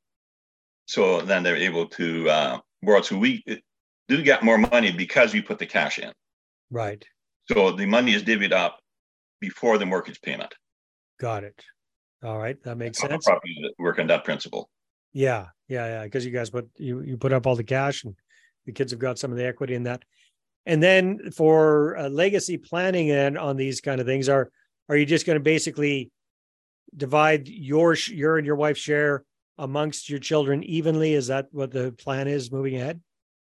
so 0.86 1.22
then 1.22 1.44
they're 1.44 1.56
able 1.56 1.88
to 1.88 2.30
uh, 2.30 2.60
borrow 2.82 3.02
so 3.02 3.18
we 3.18 3.44
do 4.08 4.24
get 4.24 4.44
more 4.44 4.58
money 4.58 4.92
because 4.92 5.34
we 5.34 5.42
put 5.42 5.60
the 5.60 5.66
cash 5.66 6.00
in. 6.00 6.12
Right. 6.72 7.04
So 7.50 7.72
the 7.72 7.86
money 7.86 8.14
is 8.14 8.24
divvied 8.24 8.54
up 8.54 8.80
before 9.40 9.78
the 9.78 9.86
mortgage 9.86 10.22
payment. 10.22 10.54
Got 11.20 11.44
it. 11.44 11.62
All 12.24 12.40
right, 12.40 12.62
that 12.64 12.78
makes 12.78 13.00
sense. 13.00 13.26
Property 13.26 13.56
work 13.78 14.00
on 14.00 14.08
that 14.08 14.24
principle. 14.24 14.70
Yeah, 15.14 15.48
yeah, 15.68 15.86
yeah. 15.86 16.04
Because 16.04 16.26
you 16.26 16.32
guys 16.32 16.50
put 16.50 16.68
you 16.78 17.02
you 17.02 17.16
put 17.16 17.32
up 17.32 17.46
all 17.46 17.56
the 17.56 17.64
cash, 17.64 18.04
and 18.04 18.16
the 18.66 18.72
kids 18.72 18.92
have 18.92 19.00
got 19.00 19.20
some 19.20 19.32
of 19.32 19.38
the 19.38 19.46
equity 19.46 19.76
in 19.76 19.84
that. 19.84 20.04
And 20.66 20.82
then 20.82 21.32
for 21.32 21.96
uh, 21.98 22.10
legacy 22.10 22.58
planning 22.58 23.12
and 23.12 23.38
on 23.38 23.56
these 23.56 23.82
kind 23.82 24.02
of 24.02 24.08
things, 24.08 24.30
are 24.30 24.50
are 24.90 24.98
you 24.98 25.06
just 25.06 25.28
going 25.28 25.38
to 25.38 25.44
basically 25.44 26.10
divide 26.96 27.48
your 27.48 27.96
your 28.08 28.38
and 28.38 28.46
your 28.46 28.56
wife's 28.56 28.79
share 28.79 29.24
amongst 29.58 30.10
your 30.10 30.20
children 30.20 30.63
evenly? 30.63 31.13
Is 31.13 31.27
that 31.27 31.48
what 31.51 31.72
the 31.72 31.91
plan 31.91 32.27
is 32.27 32.51
moving 32.51 32.75
ahead? 32.75 33.01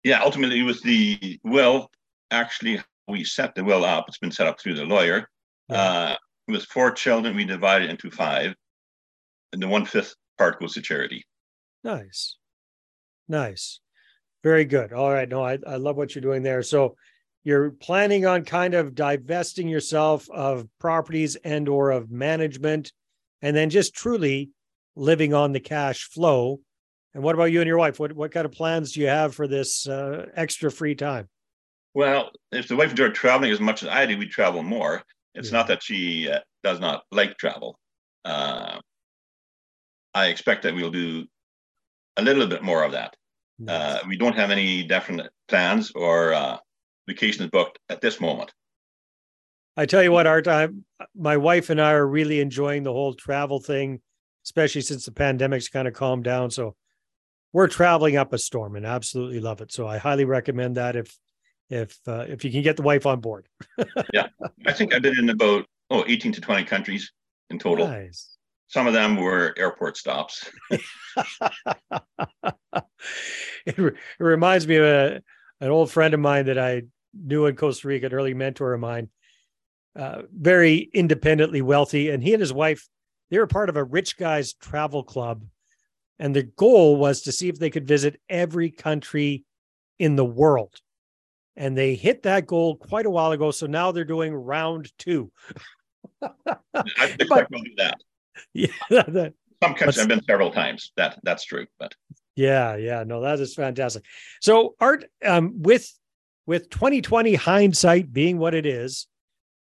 yeah, 0.06 0.22
ultimately 0.22 0.62
with 0.62 0.80
the 0.84 1.40
will, 1.42 1.90
actually 2.30 2.80
we 3.08 3.24
set 3.24 3.56
the 3.56 3.64
will 3.64 3.84
up. 3.84 4.04
It's 4.06 4.18
been 4.18 4.30
set 4.30 4.46
up 4.46 4.60
through 4.60 4.74
the 4.74 4.84
lawyer. 4.84 5.28
Yeah. 5.68 5.82
Uh, 5.82 6.16
with 6.46 6.62
four 6.66 6.92
children, 6.92 7.34
we 7.34 7.44
divide 7.44 7.82
it 7.82 7.90
into 7.90 8.08
five, 8.08 8.54
and 9.52 9.60
the 9.60 9.66
one 9.66 9.84
fifth 9.84 10.14
part 10.38 10.60
goes 10.60 10.74
to 10.74 10.80
charity. 10.80 11.24
Nice, 11.82 12.36
nice, 13.26 13.80
very 14.44 14.64
good. 14.64 14.92
All 14.92 15.10
right, 15.10 15.28
no, 15.28 15.44
I 15.44 15.58
I 15.66 15.74
love 15.74 15.96
what 15.96 16.14
you're 16.14 16.22
doing 16.22 16.44
there. 16.44 16.62
So 16.62 16.94
you're 17.42 17.72
planning 17.72 18.26
on 18.26 18.44
kind 18.44 18.74
of 18.74 18.94
divesting 18.94 19.68
yourself 19.68 20.30
of 20.30 20.68
properties 20.78 21.34
and 21.34 21.68
or 21.68 21.90
of 21.90 22.12
management, 22.12 22.92
and 23.42 23.56
then 23.56 23.70
just 23.70 23.94
truly 23.94 24.50
living 24.94 25.34
on 25.34 25.52
the 25.52 25.60
cash 25.60 26.04
flow 26.04 26.60
and 27.16 27.24
what 27.24 27.34
about 27.34 27.44
you 27.44 27.62
and 27.62 27.66
your 27.66 27.78
wife? 27.78 27.98
What 27.98 28.12
what 28.12 28.30
kind 28.30 28.44
of 28.44 28.52
plans 28.52 28.92
do 28.92 29.00
you 29.00 29.06
have 29.06 29.34
for 29.34 29.48
this 29.48 29.88
uh, 29.88 30.26
extra 30.36 30.70
free 30.70 30.94
time? 30.94 31.30
Well, 31.94 32.30
if 32.52 32.68
the 32.68 32.76
wife 32.76 32.90
enjoyed 32.90 33.14
traveling 33.14 33.50
as 33.50 33.58
much 33.58 33.82
as 33.82 33.88
I 33.88 34.04
do, 34.04 34.18
we 34.18 34.28
travel 34.28 34.62
more. 34.62 35.02
It's 35.34 35.50
yeah. 35.50 35.56
not 35.56 35.68
that 35.68 35.82
she 35.82 36.30
uh, 36.30 36.40
does 36.62 36.78
not 36.78 37.04
like 37.10 37.38
travel. 37.38 37.78
Uh, 38.22 38.80
I 40.12 40.26
expect 40.26 40.64
that 40.64 40.74
we'll 40.74 40.90
do 40.90 41.24
a 42.18 42.22
little 42.22 42.46
bit 42.46 42.62
more 42.62 42.84
of 42.84 42.92
that. 42.92 43.16
Nice. 43.58 43.74
Uh, 43.74 44.00
we 44.06 44.18
don't 44.18 44.36
have 44.36 44.50
any 44.50 44.82
definite 44.82 45.32
plans 45.48 45.92
or 45.94 46.34
uh, 46.34 46.58
vacations 47.08 47.48
booked 47.48 47.78
at 47.88 48.02
this 48.02 48.20
moment. 48.20 48.52
I 49.76 49.86
tell 49.86 50.02
you 50.02 50.12
what, 50.12 50.26
Art, 50.26 50.48
I, 50.48 50.68
my 51.14 51.36
wife 51.36 51.70
and 51.70 51.80
I 51.80 51.92
are 51.92 52.06
really 52.06 52.40
enjoying 52.40 52.82
the 52.82 52.92
whole 52.92 53.14
travel 53.14 53.60
thing, 53.60 54.00
especially 54.44 54.80
since 54.80 55.04
the 55.04 55.12
pandemic's 55.12 55.68
kind 55.68 55.86
of 55.86 55.94
calmed 55.94 56.24
down. 56.24 56.50
So 56.50 56.74
we're 57.52 57.68
traveling 57.68 58.16
up 58.16 58.32
a 58.32 58.38
storm 58.38 58.76
and 58.76 58.86
absolutely 58.86 59.40
love 59.40 59.60
it. 59.60 59.72
So 59.72 59.86
I 59.86 59.98
highly 59.98 60.24
recommend 60.24 60.76
that 60.76 60.96
if 60.96 61.16
if 61.68 61.98
uh, 62.06 62.24
if 62.28 62.44
you 62.44 62.52
can 62.52 62.62
get 62.62 62.76
the 62.76 62.82
wife 62.82 63.06
on 63.06 63.20
board. 63.20 63.48
yeah, 64.12 64.28
I 64.66 64.72
think 64.72 64.94
I've 64.94 65.02
been 65.02 65.18
in 65.18 65.30
about 65.30 65.66
oh 65.90 66.04
18 66.06 66.30
to 66.32 66.40
20 66.40 66.64
countries 66.64 67.12
in 67.50 67.58
total. 67.58 67.88
Nice. 67.88 68.36
Some 68.68 68.86
of 68.86 68.94
them 68.94 69.16
were 69.16 69.52
airport 69.56 69.96
stops. 69.96 70.48
it, 70.70 70.80
re- 73.78 73.92
it, 73.92 73.96
reminds 74.18 74.66
me 74.66 74.76
of 74.76 74.84
a, 74.84 75.22
an 75.60 75.70
old 75.70 75.90
friend 75.90 76.14
of 76.14 76.20
mine 76.20 76.46
that 76.46 76.58
I 76.58 76.82
knew 77.14 77.46
in 77.46 77.56
Costa 77.56 77.88
Rica, 77.88 78.06
an 78.06 78.12
early 78.12 78.34
mentor 78.34 78.74
of 78.74 78.80
mine, 78.80 79.08
uh, 79.96 80.22
very 80.32 80.90
independently 80.92 81.62
wealthy, 81.62 82.10
and 82.10 82.22
he 82.22 82.34
and 82.34 82.40
his 82.40 82.52
wife 82.52 82.88
they 83.30 83.38
were 83.38 83.46
part 83.46 83.68
of 83.68 83.76
a 83.76 83.82
rich 83.82 84.16
guys 84.16 84.52
travel 84.52 85.02
club 85.02 85.42
and 86.18 86.34
the 86.34 86.42
goal 86.42 86.96
was 86.96 87.22
to 87.22 87.32
see 87.32 87.48
if 87.48 87.58
they 87.58 87.70
could 87.70 87.86
visit 87.86 88.20
every 88.28 88.70
country 88.70 89.44
in 89.98 90.16
the 90.16 90.24
world. 90.24 90.74
And 91.56 91.76
they 91.76 91.94
hit 91.94 92.22
that 92.24 92.46
goal 92.46 92.76
quite 92.76 93.06
a 93.06 93.10
while 93.10 93.32
ago. 93.32 93.50
So 93.50 93.66
now 93.66 93.92
they're 93.92 94.04
doing 94.04 94.34
round 94.34 94.90
two. 94.98 95.30
I 96.22 96.28
think 97.06 97.28
but, 97.28 97.50
we'll 97.50 97.62
do 97.62 97.74
that. 97.78 98.00
Yeah. 98.52 98.68
That, 98.90 99.32
Some 99.62 99.74
countries 99.74 99.98
I've 99.98 100.08
been 100.08 100.22
several 100.24 100.50
times. 100.50 100.92
That 100.98 101.18
that's 101.22 101.42
true. 101.42 101.66
But 101.78 101.94
yeah, 102.34 102.76
yeah, 102.76 103.02
no, 103.06 103.22
that 103.22 103.40
is 103.40 103.54
fantastic. 103.54 104.04
So 104.42 104.74
Art, 104.78 105.06
um, 105.24 105.62
with 105.62 105.90
with 106.44 106.68
2020 106.68 107.34
hindsight 107.34 108.12
being 108.12 108.36
what 108.36 108.52
it 108.52 108.66
is, 108.66 109.06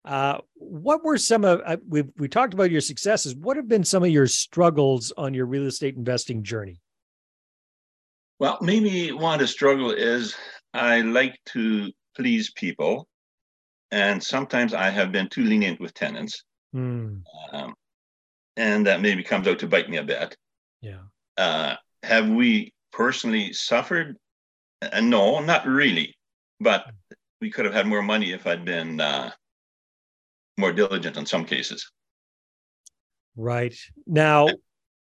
uh, 0.07 0.39
what 0.55 1.05
were 1.05 1.19
some 1.19 1.45
of 1.45 1.61
uh, 1.67 1.77
we 1.89 2.05
we 2.17 2.29
talked 2.29 2.55
about 2.55 2.71
your 2.71 2.81
successes? 2.81 3.35
What 3.35 3.57
have 3.57 3.69
been 3.69 3.85
some 3.85 4.05
of 4.05 4.11
your 4.11 4.29
struggles 4.29 5.13
on 5.17 5.35
your 5.35 5.47
real 5.47 5.67
estate 5.67 5.97
investing 5.97 6.45
journey? 6.45 6.81
Well, 8.39 8.59
maybe 8.61 9.13
one 9.13 9.35
of 9.35 9.41
the 9.41 9.49
struggle 9.49 9.91
is 9.91 10.37
I 10.73 11.01
like 11.01 11.39
to 11.47 11.91
please 12.15 12.53
people, 12.53 13.09
and 13.91 14.23
sometimes 14.23 14.75
I 14.75 14.91
have 14.91 15.11
been 15.11 15.29
too 15.29 15.45
lenient 15.45 15.81
with 15.81 15.93
tenants, 15.93 16.45
mm. 16.75 17.23
um, 17.53 17.75
and 18.57 18.87
that 18.87 19.01
maybe 19.01 19.25
comes 19.25 19.49
out 19.49 19.59
to 19.61 19.67
bite 19.67 19.91
me 19.91 19.97
a 19.97 20.05
bit. 20.05 20.37
Yeah. 20.83 21.01
Uh, 21.37 21.75
have 22.05 22.29
we 22.29 22.73
personally 22.93 23.53
suffered? 23.53 24.17
Uh, 24.81 25.01
no, 25.01 25.41
not 25.41 25.67
really, 25.67 26.15
but 26.61 26.85
hmm. 26.85 27.15
we 27.41 27.51
could 27.51 27.65
have 27.65 27.75
had 27.75 27.87
more 27.87 28.03
money 28.03 28.33
if 28.33 28.47
I'd 28.47 28.65
been 28.65 29.01
uh, 29.01 29.31
more 30.59 30.73
diligent 30.73 31.17
in 31.17 31.27
some 31.27 31.45
cases. 31.45 31.91
Right. 33.37 33.75
Now, 34.07 34.49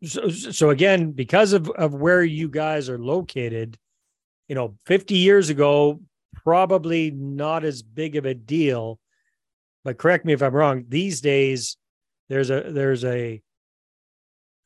so, 0.03 0.29
so 0.29 0.69
again, 0.69 1.11
because 1.11 1.53
of, 1.53 1.69
of 1.69 1.93
where 1.93 2.23
you 2.23 2.49
guys 2.49 2.89
are 2.89 2.99
located, 2.99 3.77
you 4.47 4.55
know, 4.55 4.75
50 4.85 5.15
years 5.15 5.49
ago, 5.49 6.01
probably 6.43 7.11
not 7.11 7.63
as 7.63 7.81
big 7.81 8.15
of 8.15 8.25
a 8.25 8.33
deal. 8.33 8.99
But 9.83 9.97
correct 9.97 10.25
me 10.25 10.33
if 10.33 10.43
I'm 10.43 10.53
wrong. 10.53 10.85
These 10.87 11.21
days, 11.21 11.77
there's 12.29 12.49
a 12.49 12.61
there's 12.67 13.05
a 13.05 13.41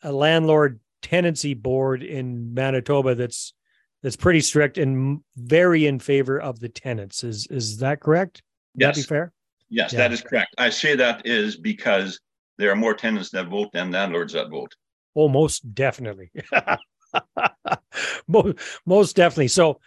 a 0.02 0.12
landlord 0.12 0.80
tenancy 1.04 1.54
board 1.54 2.02
in 2.02 2.54
Manitoba 2.54 3.14
that's 3.14 3.54
that's 4.02 4.16
pretty 4.16 4.42
strict 4.42 4.78
and 4.78 5.20
very 5.38 5.86
in 5.86 6.00
favor 6.00 6.40
of 6.40 6.60
the 6.60 6.70
tenants. 6.70 7.24
Is 7.24 7.48
is 7.52 7.78
that 7.78 8.00
correct? 8.00 8.42
Would 8.76 8.82
yes. 8.82 8.96
that 8.96 9.02
be 9.02 9.08
fair? 9.08 9.34
Yes, 9.72 9.94
yeah. 9.94 10.00
that 10.00 10.12
is 10.12 10.22
correct. 10.22 10.54
I 10.58 10.70
say 10.70 10.96
that 10.98 11.26
is 11.26 11.56
because 11.56 12.20
there 12.58 12.72
are 12.72 12.76
more 12.76 12.94
tenants 12.94 13.32
that 13.32 13.48
vote 13.48 13.70
than 13.72 13.90
landlords 13.90 14.34
that 14.34 14.50
vote. 14.50 14.76
Oh, 15.16 15.30
most 15.30 15.74
definitely. 15.74 16.30
most, 18.28 18.58
most 18.86 19.16
definitely. 19.16 19.48
So, 19.48 19.80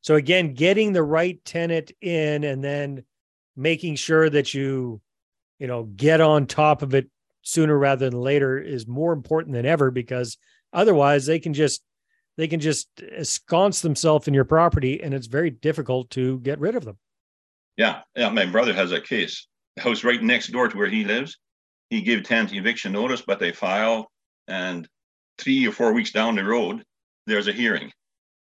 so 0.00 0.16
again, 0.16 0.54
getting 0.54 0.92
the 0.92 1.04
right 1.04 1.42
tenant 1.44 1.92
in 2.00 2.42
and 2.42 2.62
then 2.62 3.04
making 3.56 3.94
sure 3.94 4.28
that 4.28 4.54
you, 4.54 5.00
you 5.60 5.68
know, 5.68 5.84
get 5.84 6.20
on 6.20 6.46
top 6.46 6.82
of 6.82 6.94
it 6.94 7.08
sooner 7.42 7.78
rather 7.78 8.10
than 8.10 8.20
later 8.20 8.58
is 8.58 8.88
more 8.88 9.12
important 9.12 9.54
than 9.54 9.66
ever 9.66 9.92
because 9.92 10.36
otherwise 10.72 11.26
they 11.26 11.38
can 11.38 11.54
just 11.54 11.82
they 12.36 12.48
can 12.48 12.60
just 12.60 12.88
ensconce 13.16 13.80
themselves 13.80 14.28
in 14.28 14.34
your 14.34 14.44
property 14.44 15.00
and 15.02 15.14
it's 15.14 15.26
very 15.28 15.50
difficult 15.50 16.10
to 16.10 16.38
get 16.40 16.60
rid 16.60 16.74
of 16.74 16.84
them. 16.84 16.98
Yeah. 17.78 18.02
Yeah. 18.14 18.28
My 18.28 18.44
brother 18.44 18.74
has 18.74 18.92
a 18.92 19.00
case. 19.00 19.46
house 19.78 20.04
right 20.04 20.22
next 20.22 20.48
door 20.48 20.68
to 20.68 20.76
where 20.76 20.88
he 20.88 21.04
lives. 21.04 21.38
He 21.88 22.02
gave 22.02 22.24
tenant 22.24 22.52
eviction 22.52 22.92
notice, 22.92 23.22
but 23.26 23.38
they 23.38 23.52
file 23.52 24.10
and 24.46 24.86
three 25.38 25.66
or 25.66 25.72
four 25.72 25.94
weeks 25.94 26.12
down 26.12 26.34
the 26.34 26.44
road, 26.44 26.84
there's 27.26 27.48
a 27.48 27.52
hearing. 27.52 27.90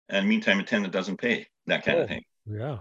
And 0.08 0.28
meantime, 0.28 0.58
the 0.58 0.64
tenant 0.64 0.92
doesn't 0.92 1.18
pay, 1.18 1.46
that 1.68 1.86
kind 1.86 2.00
oh, 2.00 2.02
of 2.04 2.08
thing. 2.08 2.24
Yeah. 2.48 2.78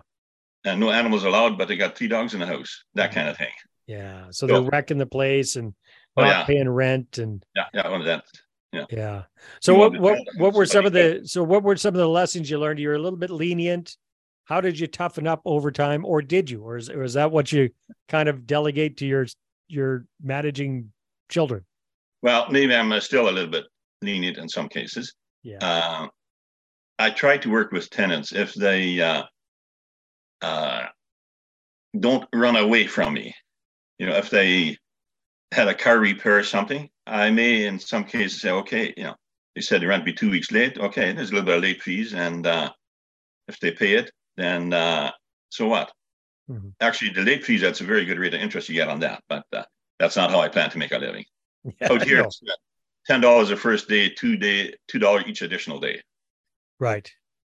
And 0.65 0.81
no 0.81 0.91
animals 0.91 1.25
allowed, 1.25 1.59
but 1.59 1.69
they 1.69 1.77
got 1.77 1.97
three 1.97 2.09
dogs 2.09 2.33
in 2.33 2.41
the 2.41 2.47
house, 2.47 2.85
that 2.95 3.13
kind 3.13 3.29
of 3.29 3.37
thing. 3.37 3.53
Yeah. 3.87 4.27
So, 4.27 4.47
so 4.47 4.47
they're 4.47 4.71
wrecking 4.71 4.99
the 4.99 5.07
place 5.07 5.57
and 5.57 5.75
oh, 6.17 6.23
not 6.23 6.29
yeah. 6.29 6.45
paying 6.45 6.69
rent 6.69 7.19
and 7.19 7.45
yeah, 7.55 7.65
yeah, 7.75 7.89
well, 7.89 8.03
that 8.05 8.25
yeah. 8.73 8.85
Yeah. 8.91 9.23
So 9.61 9.73
you 9.73 9.79
what 9.79 9.99
what 9.99 10.19
what 10.37 10.55
were 10.55 10.67
some 10.67 10.85
of 10.85 10.93
the 10.93 11.23
so 11.25 11.43
what 11.43 11.63
were 11.63 11.77
some 11.77 11.95
of 11.95 11.99
the 11.99 12.09
lessons 12.09 12.51
you 12.51 12.59
learned? 12.59 12.79
You 12.79 12.89
were 12.89 12.95
a 12.95 13.01
little 13.01 13.19
bit 13.19 13.31
lenient. 13.31 13.97
How 14.49 14.63
did 14.63 14.81
you 14.81 14.87
toughen 14.87 15.27
up 15.27 15.43
over 15.45 15.71
time, 15.71 16.07
or 16.07 16.23
did 16.23 16.49
you, 16.49 16.63
or 16.63 16.79
is, 16.79 16.89
or 16.89 17.03
is 17.03 17.13
that 17.13 17.31
what 17.31 17.53
you 17.53 17.69
kind 18.09 18.31
of 18.31 18.47
delegate 18.47 18.97
to 18.97 19.07
your 19.07 19.27
your 19.69 20.07
managing 20.23 20.91
children? 21.29 21.67
Well, 22.23 22.51
maybe 22.51 22.75
I'm 22.75 22.99
still 23.03 23.29
a 23.29 23.31
little 23.31 23.51
bit 23.51 23.67
lenient 24.01 24.39
in 24.39 24.49
some 24.49 24.71
cases. 24.71 25.15
Yeah. 25.43 25.59
Uh, 25.61 26.09
I 26.99 27.11
try 27.11 27.37
to 27.37 27.51
work 27.51 27.73
with 27.73 27.91
tenants 27.91 28.33
if 28.33 28.55
they 28.55 28.99
uh, 29.03 29.25
uh, 30.41 30.87
don't 32.01 32.27
run 32.35 32.57
away 32.57 32.87
from 32.87 33.13
me. 33.13 33.35
You 33.99 34.07
know, 34.07 34.17
if 34.17 34.31
they 34.31 34.79
had 35.53 35.69
a 35.69 35.75
car 35.75 35.99
repair 35.99 36.39
or 36.39 36.43
something, 36.43 36.89
I 37.07 37.31
may, 37.31 37.67
in 37.67 37.79
some 37.79 38.05
cases, 38.05 38.41
say, 38.41 38.51
okay, 38.51 38.95
you 38.97 39.05
know, 39.05 39.15
they 39.55 39.61
said 39.61 39.83
the 39.83 39.89
rent 39.89 40.07
be 40.07 40.15
two 40.15 40.31
weeks 40.31 40.51
late. 40.51 40.79
Okay, 40.79 41.13
there's 41.13 41.31
a 41.31 41.35
little 41.35 41.47
bit 41.47 41.57
of 41.57 41.63
late 41.63 41.83
fees, 41.83 42.15
and 42.15 42.47
uh, 42.47 42.71
if 43.47 43.61
they 43.61 43.73
pay 43.73 43.93
it, 43.93 44.11
then 44.39 44.73
uh, 44.73 45.11
so 45.49 45.69
what? 45.69 45.93
Mm-hmm. 46.51 46.69
Actually, 46.81 47.11
the 47.11 47.23
late 47.23 47.45
fees, 47.45 47.61
that's 47.61 47.81
a 47.81 47.85
very 47.85 48.05
good 48.05 48.19
rate 48.19 48.35
of 48.35 48.41
interest 48.41 48.69
you 48.69 48.75
get 48.75 48.89
on 48.89 49.01
that, 49.01 49.23
but 49.29 49.45
uh, 49.53 49.65
that's 49.99 50.17
not 50.17 50.31
how 50.31 50.41
I 50.41 50.49
plan 50.49 50.71
to 50.71 50.79
make 50.79 50.93
a 50.93 50.99
living. 50.99 51.25
Yeah, 51.81 51.93
Out 51.93 52.03
here, 52.05 52.27
ten 53.07 53.21
dollars 53.21 53.49
the 53.49 53.57
first 53.57 53.89
day, 53.89 54.09
two 54.09 54.37
day, 54.37 54.73
two 54.87 54.99
dollar 54.99 55.23
each 55.27 55.43
additional 55.43 55.81
day. 55.81 56.01
Right, 56.79 57.11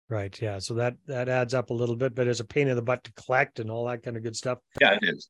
right, 0.08 0.36
yeah. 0.40 0.58
So 0.58 0.74
that 0.74 0.96
that 1.06 1.28
adds 1.28 1.54
up 1.54 1.70
a 1.70 1.74
little 1.74 1.94
bit, 1.96 2.14
but 2.14 2.26
it's 2.26 2.40
a 2.40 2.44
pain 2.44 2.66
in 2.66 2.76
the 2.76 2.82
butt 2.82 3.04
to 3.04 3.12
collect 3.12 3.60
and 3.60 3.70
all 3.70 3.86
that 3.86 4.02
kind 4.02 4.16
of 4.16 4.22
good 4.22 4.34
stuff. 4.34 4.58
Yeah, 4.80 4.94
it 4.94 5.00
is. 5.02 5.28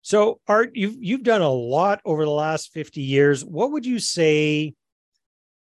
So, 0.00 0.40
Art, 0.46 0.70
you've 0.74 0.96
you've 1.00 1.24
done 1.24 1.42
a 1.42 1.50
lot 1.50 2.00
over 2.04 2.24
the 2.24 2.30
last 2.30 2.72
50 2.72 3.02
years. 3.02 3.44
What 3.44 3.72
would 3.72 3.84
you 3.84 3.98
say 3.98 4.74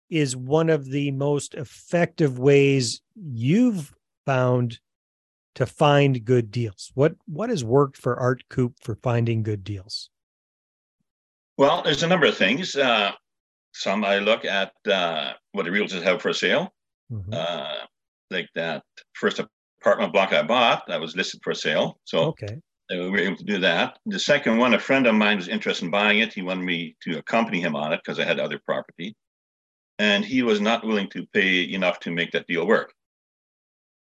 is 0.10 0.38
one 0.38 0.70
of 0.70 0.86
the 0.86 1.12
most 1.12 1.54
effective 1.54 2.40
ways 2.40 3.02
you've 3.16 3.94
found 4.26 4.80
to 5.58 5.66
find 5.66 6.24
good 6.26 6.52
deals? 6.52 6.92
What 6.96 7.16
what 7.26 7.50
has 7.50 7.64
worked 7.64 7.98
for 7.98 8.20
Art 8.20 8.44
Koop 8.50 8.76
for 8.82 8.96
finding 8.96 9.44
good 9.44 9.64
deals? 9.64 10.10
Well, 11.58 11.82
there's 11.84 12.04
a 12.04 12.08
number 12.08 12.28
of 12.28 12.38
things. 12.38 12.76
Uh, 12.76 13.12
some 13.74 14.04
I 14.04 14.20
look 14.20 14.46
at 14.46 14.74
uh, 14.90 15.34
what 15.52 15.66
the 15.66 15.72
realtors 15.72 16.04
have 16.04 16.22
for 16.22 16.34
sale. 16.34 16.74
Mm-hmm. 17.12 17.34
Uh, 17.34 17.86
like 18.30 18.50
that 18.56 18.84
first 19.14 19.40
apartment 19.82 20.14
block 20.14 20.34
I 20.34 20.44
bought 20.44 20.84
that 20.88 21.00
was 21.00 21.16
listed 21.16 21.40
for 21.44 21.54
sale. 21.54 22.00
So 22.04 22.20
okay 22.26 22.58
we 22.90 23.10
were 23.10 23.18
able 23.18 23.38
to 23.38 23.44
do 23.44 23.60
that. 23.60 24.00
The 24.06 24.20
second 24.20 24.58
one, 24.58 24.74
a 24.74 24.80
friend 24.80 25.08
of 25.08 25.16
mine 25.16 25.38
was 25.38 25.48
interested 25.48 25.86
in 25.86 25.92
buying 25.92 26.20
it. 26.20 26.34
He 26.34 26.42
wanted 26.42 26.64
me 26.64 26.96
to 27.02 27.18
accompany 27.18 27.60
him 27.60 27.76
on 27.76 27.92
it 27.94 28.00
because 28.04 28.20
I 28.20 28.24
had 28.24 28.40
other 28.40 28.60
property. 28.66 29.16
And 30.00 30.24
he 30.24 30.44
was 30.44 30.62
not 30.62 30.86
willing 30.86 31.10
to 31.10 31.26
pay 31.34 31.74
enough 31.74 32.00
to 32.02 32.12
make 32.12 32.32
that 32.32 32.48
deal 32.48 32.66
work. 32.66 32.94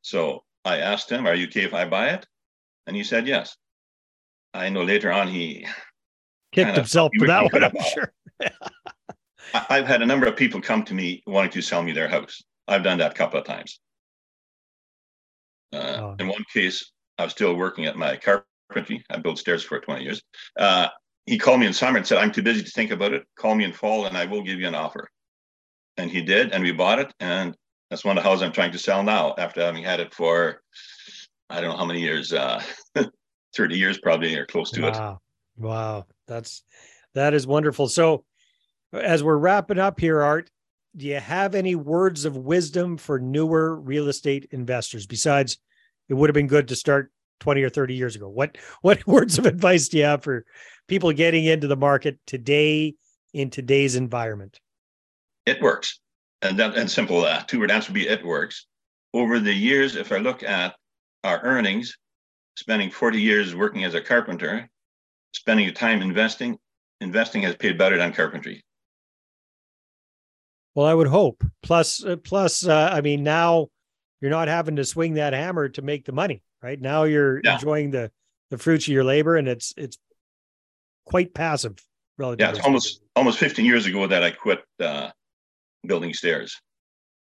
So 0.01 0.43
I 0.65 0.79
asked 0.79 1.11
him, 1.11 1.27
Are 1.27 1.35
you 1.35 1.47
okay 1.47 1.65
if 1.65 1.75
I 1.75 1.85
buy 1.85 2.11
it? 2.11 2.27
And 2.87 2.97
he 2.97 3.05
said 3.05 3.27
yes. 3.27 3.57
I 4.55 4.69
know 4.69 4.83
later 4.83 5.11
on 5.11 5.29
he 5.29 5.67
kicked 6.53 6.77
himself 6.77 7.11
for 7.19 7.27
that 7.27 7.53
one, 7.53 7.65
I'm 7.65 7.73
sure. 7.95 8.13
I've 9.55 9.87
had 9.87 10.03
a 10.03 10.07
number 10.07 10.27
of 10.27 10.37
people 10.37 10.61
come 10.61 10.85
to 10.85 10.95
me 10.95 11.23
wanting 11.27 11.51
to 11.53 11.63
sell 11.63 11.83
me 11.83 11.93
their 11.93 12.09
house. 12.09 12.43
I've 12.69 12.83
done 12.83 12.99
that 12.99 13.13
a 13.13 13.15
couple 13.15 13.41
of 13.41 13.47
times. 13.47 13.81
Uh, 15.73 15.77
oh. 16.01 16.17
In 16.19 16.29
one 16.29 16.45
case, 16.53 16.93
I 17.19 17.25
was 17.25 17.33
still 17.33 17.55
working 17.55 17.87
at 17.87 17.97
my 17.97 18.17
carpentry. 18.17 19.05
I 19.11 19.19
built 19.19 19.39
stairs 19.39 19.65
for 19.65 19.81
20 19.81 20.05
years. 20.05 20.23
Uh, 20.59 20.89
he 21.27 21.39
called 21.39 21.61
me 21.61 21.67
in 21.67 21.73
summer 21.73 21.99
and 21.99 22.07
said, 22.07 22.19
I'm 22.19 22.33
too 22.33 22.43
busy 22.43 22.63
to 22.63 22.71
think 22.71 22.91
about 22.91 23.13
it. 23.13 23.25
Call 23.37 23.55
me 23.55 23.65
in 23.65 23.73
fall 23.73 24.07
and 24.07 24.17
I 24.17 24.27
will 24.27 24.43
give 24.43 24.59
you 24.59 24.67
an 24.67 24.75
offer. 24.75 25.09
And 25.97 26.11
he 26.11 26.23
did, 26.23 26.53
and 26.53 26.63
we 26.63 26.73
bought 26.73 26.99
it. 26.99 27.13
And 27.21 27.55
that's 27.93 28.07
one 28.07 28.17
of 28.17 28.25
the 28.25 28.29
houses 28.31 28.43
I'm 28.43 28.53
trying 28.53 28.73
to 28.73 28.79
sell 28.79 29.03
now 29.03 29.35
after 29.37 29.61
having 29.61 29.85
had 29.85 30.01
it 30.01 30.15
for, 30.15 30.63
I 31.51 31.61
don't 31.61 31.73
know 31.73 31.77
how 31.77 31.85
many 31.85 32.01
years, 32.01 32.33
uh, 32.33 32.63
30 33.55 33.77
years 33.77 33.99
probably 33.99 34.35
or 34.35 34.47
close 34.47 34.71
to 34.71 34.81
wow. 34.81 34.89
it. 34.89 34.95
Wow. 34.95 35.21
Wow. 35.59 36.07
That's, 36.27 36.63
that 37.13 37.35
is 37.35 37.47
wonderful. 37.47 37.89
So 37.89 38.25
as 38.95 39.23
we're 39.23 39.37
wrapping 39.37 39.79
up 39.79 40.01
here, 40.01 40.23
Art, 40.23 40.49
do 40.97 41.05
you 41.05 41.21
have 41.21 41.55
any 41.55 41.75
words 41.75 42.25
of 42.25 42.35
wisdom 42.35 42.97
for 42.97 43.19
newer 43.19 43.79
real 43.79 44.09
estate 44.09 44.49
investors 44.53 45.07
besides 45.07 45.59
it 46.09 46.15
would 46.15 46.31
have 46.31 46.35
been 46.35 46.47
good 46.47 46.69
to 46.69 46.77
start 46.77 47.13
20 47.41 47.63
or 47.63 47.71
30 47.71 47.95
years 47.95 48.15
ago 48.15 48.29
what 48.29 48.59
what 48.83 49.07
words 49.07 49.39
of 49.39 49.47
advice 49.47 49.89
do 49.89 49.97
you 49.97 50.05
have 50.05 50.23
for 50.23 50.45
people 50.89 51.11
getting 51.13 51.47
into 51.47 51.67
the 51.67 51.77
market 51.77 52.19
today 52.27 52.95
in 53.33 53.49
today's 53.49 53.97
environment 53.97 54.61
it 55.47 55.63
works 55.63 55.99
and 56.43 56.59
that 56.59 56.77
and 56.77 56.91
simple 56.91 57.25
uh, 57.25 57.43
two 57.47 57.61
word 57.61 57.71
answer 57.71 57.91
would 57.91 57.95
be 57.95 58.09
it 58.09 58.25
works. 58.25 58.67
Over 59.15 59.39
the 59.39 59.53
years 59.53 59.97
if 59.97 60.13
i 60.13 60.19
look 60.19 60.43
at 60.43 60.75
our 61.25 61.41
earnings 61.43 61.97
spending 62.57 62.91
40 62.91 63.21
years 63.21 63.55
working 63.55 63.85
as 63.85 63.95
a 63.95 64.01
carpenter 64.01 64.69
spending 65.33 65.65
your 65.65 65.75
time 65.75 66.03
investing 66.03 66.59
investing 67.01 67.43
has 67.43 67.57
paid 67.57 67.79
better 67.79 67.97
than 67.97 68.13
carpentry. 68.13 68.63
Well 70.75 70.87
i 70.87 70.95
would 70.95 71.09
hope. 71.09 71.45
Plus 71.63 72.05
uh, 72.05 72.17
uh, 72.69 72.91
i 72.93 73.01
mean 73.01 73.23
now 73.23 73.69
you're 74.21 74.31
not 74.31 74.49
having 74.49 74.77
to 74.77 74.85
swing 74.85 75.15
that 75.15 75.33
hammer 75.33 75.69
to 75.69 75.83
make 75.83 76.05
the 76.05 76.13
money 76.13 76.43
right? 76.63 76.81
Now 76.81 77.05
you're 77.05 77.41
yeah. 77.43 77.55
enjoying 77.55 77.91
the 77.91 78.11
the 78.51 78.59
fruits 78.59 78.87
of 78.87 78.93
your 78.93 79.05
labor 79.05 79.37
and 79.37 79.49
it's 79.49 79.75
it's 79.77 79.99
quite 81.07 81.35
passive 81.35 81.83
relatively 82.19 82.45
yeah 82.45 82.57
it's 82.57 82.65
almost 82.65 83.03
almost 83.17 83.39
15 83.39 83.65
years 83.65 83.87
ago 83.87 84.07
that 84.07 84.23
i 84.23 84.31
quit 84.31 84.63
uh, 84.79 85.11
building 85.85 86.15
stairs. 86.15 86.61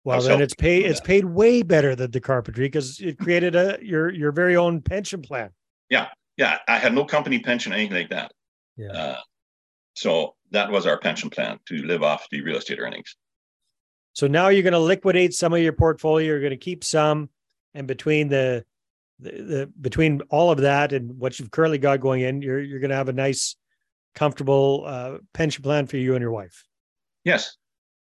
Well 0.04 0.22
then 0.22 0.41
it's 0.41 0.54
paid 0.54 0.86
it's 0.86 1.02
paid 1.02 1.26
way 1.26 1.63
better 1.63 1.96
than 1.96 2.12
the 2.12 2.22
carpentry 2.22 2.65
because 2.65 3.00
it 3.00 3.18
created 3.18 3.56
a 3.56 3.80
your 3.82 4.13
your 4.13 4.32
very 4.32 4.56
own 4.56 4.82
pension 4.82 5.22
plan. 5.22 5.50
Yeah 5.89 6.10
yeah 6.38 6.58
i 6.68 6.78
had 6.78 6.94
no 6.94 7.06
company 7.06 7.39
pension 7.39 7.74
anything 7.74 7.98
like 7.98 8.10
that. 8.10 8.32
Yeah. 8.78 8.91
Uh, 8.91 9.20
so 9.96 10.36
that 10.52 10.70
was 10.70 10.86
our 10.86 11.00
pension 11.00 11.30
plan 11.30 11.60
to 11.68 11.78
live 11.84 12.04
off 12.04 12.28
the 12.30 12.41
real 12.41 12.58
estate 12.58 12.80
earnings. 12.80 13.15
So 14.13 14.28
now 14.28 14.50
you're 14.50 14.63
going 14.63 14.74
to 14.74 14.80
liquidate 14.80 15.34
some 15.34 15.54
of 15.54 15.60
your 15.60 15.74
portfolio 15.74 16.28
you're 16.28 16.39
going 16.39 16.52
to 16.52 16.58
keep 16.58 16.84
some 16.84 17.30
and 17.74 17.88
between 17.88 18.30
the 18.30 18.63
the, 19.20 19.32
the 19.32 19.72
between 19.80 20.22
all 20.30 20.52
of 20.52 20.60
that 20.60 20.94
and 20.94 21.18
what 21.18 21.39
you've 21.39 21.52
currently 21.52 21.78
got 21.78 22.00
going 22.00 22.22
in, 22.22 22.41
you're 22.41 22.60
you're 22.60 22.80
going 22.80 22.89
to 22.89 22.96
have 22.96 23.10
a 23.10 23.13
nice, 23.13 23.56
comfortable 24.13 24.84
uh, 24.86 25.18
pension 25.34 25.63
plan 25.63 25.88
for 25.88 25.98
you 25.98 26.15
and 26.15 26.22
your 26.22 26.32
wife. 26.32 26.65
Yes. 27.24 27.56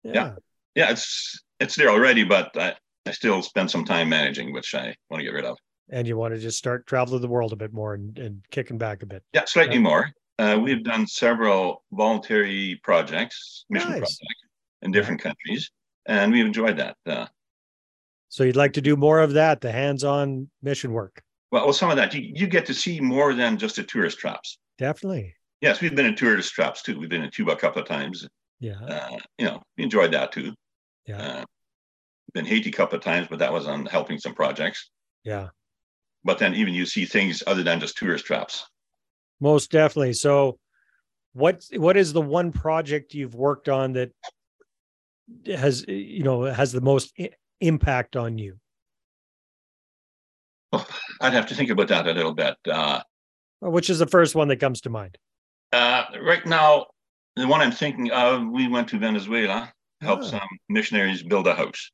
Yeah. 0.04 0.14
yeah. 0.14 0.36
yeah. 0.76 0.92
It's 0.92 1.44
it's 1.60 1.76
there 1.76 1.90
already, 1.90 2.24
but 2.24 2.56
I, 2.58 2.76
I 3.06 3.12
still 3.12 3.42
spend 3.42 3.70
some 3.70 3.86
time 3.86 4.10
managing, 4.10 4.54
which 4.54 4.74
I 4.76 4.96
want 5.10 5.20
to 5.20 5.24
get 5.24 5.34
rid 5.34 5.46
of. 5.46 5.58
And 5.90 6.08
you 6.08 6.18
want 6.18 6.34
to 6.34 6.40
just 6.40 6.58
start 6.58 6.88
traveling 6.88 7.22
the 7.22 7.28
world 7.28 7.52
a 7.52 7.58
bit 7.58 7.74
more 7.74 7.94
and, 7.94 8.18
and 8.18 8.42
kicking 8.50 8.78
back 8.78 9.04
a 9.04 9.06
bit. 9.06 9.24
Yeah, 9.34 9.46
slightly 9.46 9.78
more. 9.78 10.12
Uh, 10.40 10.58
we've 10.62 10.84
done 10.84 11.06
several 11.06 11.84
voluntary 11.92 12.80
projects, 12.84 13.66
mission 13.70 13.90
nice. 13.90 14.00
projects 14.00 14.22
in 14.82 14.92
different 14.92 15.22
countries, 15.22 15.70
and 16.08 16.32
we've 16.32 16.46
enjoyed 16.46 16.78
that. 16.78 16.96
Uh, 17.06 17.28
so 18.30 18.46
you'd 18.46 18.56
like 18.56 18.74
to 18.74 18.82
do 18.82 18.96
more 18.96 19.20
of 19.20 19.34
that, 19.34 19.60
the 19.60 19.72
hands-on 19.72 20.50
mission 20.64 20.94
work. 20.94 21.22
Well, 21.52 21.66
well, 21.66 21.74
some 21.74 21.92
of 21.92 21.98
that 21.98 22.14
you, 22.14 22.32
you 22.34 22.48
get 22.48 22.66
to 22.68 22.74
see 22.74 23.02
more 23.02 23.34
than 23.34 23.58
just 23.58 23.76
the 23.76 23.84
tourist 23.84 24.18
traps. 24.18 24.58
Definitely. 24.78 25.36
Yes, 25.60 25.82
we've 25.82 25.96
been 25.96 26.06
in 26.06 26.16
tourist 26.16 26.54
traps 26.54 26.82
too. 26.82 26.98
We've 26.98 27.10
been 27.10 27.24
in 27.24 27.30
Cuba 27.30 27.52
a 27.52 27.56
couple 27.58 27.82
of 27.82 27.88
times. 27.88 28.26
Yeah. 28.62 28.80
Uh, 28.80 29.18
you 29.38 29.46
know, 29.46 29.62
enjoyed 29.78 30.14
that 30.14 30.32
too. 30.32 30.54
Yeah. 31.08 31.22
Uh, 31.22 31.46
been 32.34 32.46
Haiti 32.46 32.70
a 32.70 32.72
couple 32.72 32.98
of 32.98 33.04
times, 33.04 33.28
but 33.30 33.40
that 33.40 33.52
was 33.52 33.68
on 33.68 33.86
helping 33.88 34.18
some 34.20 34.34
projects. 34.34 34.90
Yeah. 35.26 35.50
But 36.24 36.38
then 36.38 36.54
even 36.56 36.74
you 36.74 36.86
see 36.86 37.04
things 37.06 37.44
other 37.46 37.64
than 37.64 37.80
just 37.82 37.98
tourist 37.98 38.24
traps. 38.26 38.66
Most 39.42 39.72
definitely. 39.72 40.14
So 40.14 40.60
what 41.34 41.64
what 41.76 41.98
is 41.98 42.14
the 42.14 42.22
one 42.22 42.52
project 42.52 43.14
you've 43.16 43.34
worked 43.36 43.68
on 43.68 43.94
that 43.94 44.12
has 45.46 45.84
you 45.88 46.24
know 46.24 46.44
has 46.44 46.72
the 46.72 46.82
most 46.82 47.12
I- 47.20 47.32
impact 47.60 48.16
on 48.16 48.38
you? 48.38 48.60
Oh, 50.72 50.88
I'd 51.20 51.34
have 51.34 51.48
to 51.48 51.56
think 51.56 51.70
about 51.72 51.88
that 51.90 52.08
a 52.08 52.14
little 52.14 52.34
bit. 52.34 52.56
Uh, 52.70 53.02
Which 53.60 53.90
is 53.90 54.00
the 54.00 54.08
first 54.08 54.36
one 54.36 54.48
that 54.50 54.58
comes 54.60 54.82
to 54.82 54.90
mind? 54.90 55.18
uh, 55.74 56.04
right 56.22 56.46
now, 56.46 56.86
the 57.36 57.48
one 57.48 57.62
I'm 57.62 57.72
thinking 57.72 58.12
of, 58.12 58.48
we 58.48 58.68
went 58.68 58.90
to 58.90 59.00
Venezuela, 59.00 59.72
helped 60.02 60.26
Ah. 60.26 60.28
some 60.40 60.50
missionaries 60.70 61.24
build 61.24 61.48
a 61.48 61.56
house. 61.56 61.92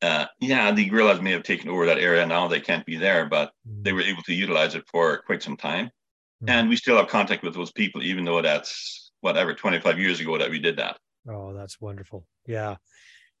Uh, 0.00 0.26
yeah, 0.40 0.70
the 0.70 0.84
guerrillas 0.84 1.20
may 1.20 1.32
have 1.32 1.42
taken 1.42 1.68
over 1.68 1.84
that 1.86 1.98
area 1.98 2.24
now; 2.24 2.46
they 2.46 2.60
can't 2.60 2.86
be 2.86 2.96
there, 2.96 3.26
but 3.26 3.52
they 3.64 3.92
were 3.92 4.00
able 4.02 4.22
to 4.22 4.32
utilize 4.34 4.74
it 4.74 4.84
for 4.88 5.22
quite 5.26 5.42
some 5.42 5.56
time. 5.56 5.86
Mhm. 6.42 6.50
And 6.50 6.68
we 6.68 6.76
still 6.76 6.96
have 6.96 7.08
contact 7.08 7.42
with 7.42 7.54
those 7.54 7.72
people, 7.72 8.02
even 8.02 8.24
though 8.24 8.40
that's 8.40 9.10
whatever 9.20 9.54
25 9.54 9.98
years 9.98 10.20
ago 10.20 10.38
that 10.38 10.50
we 10.50 10.60
did 10.60 10.76
that. 10.76 10.98
Oh, 11.28 11.52
that's 11.52 11.80
wonderful. 11.80 12.26
Yeah. 12.46 12.76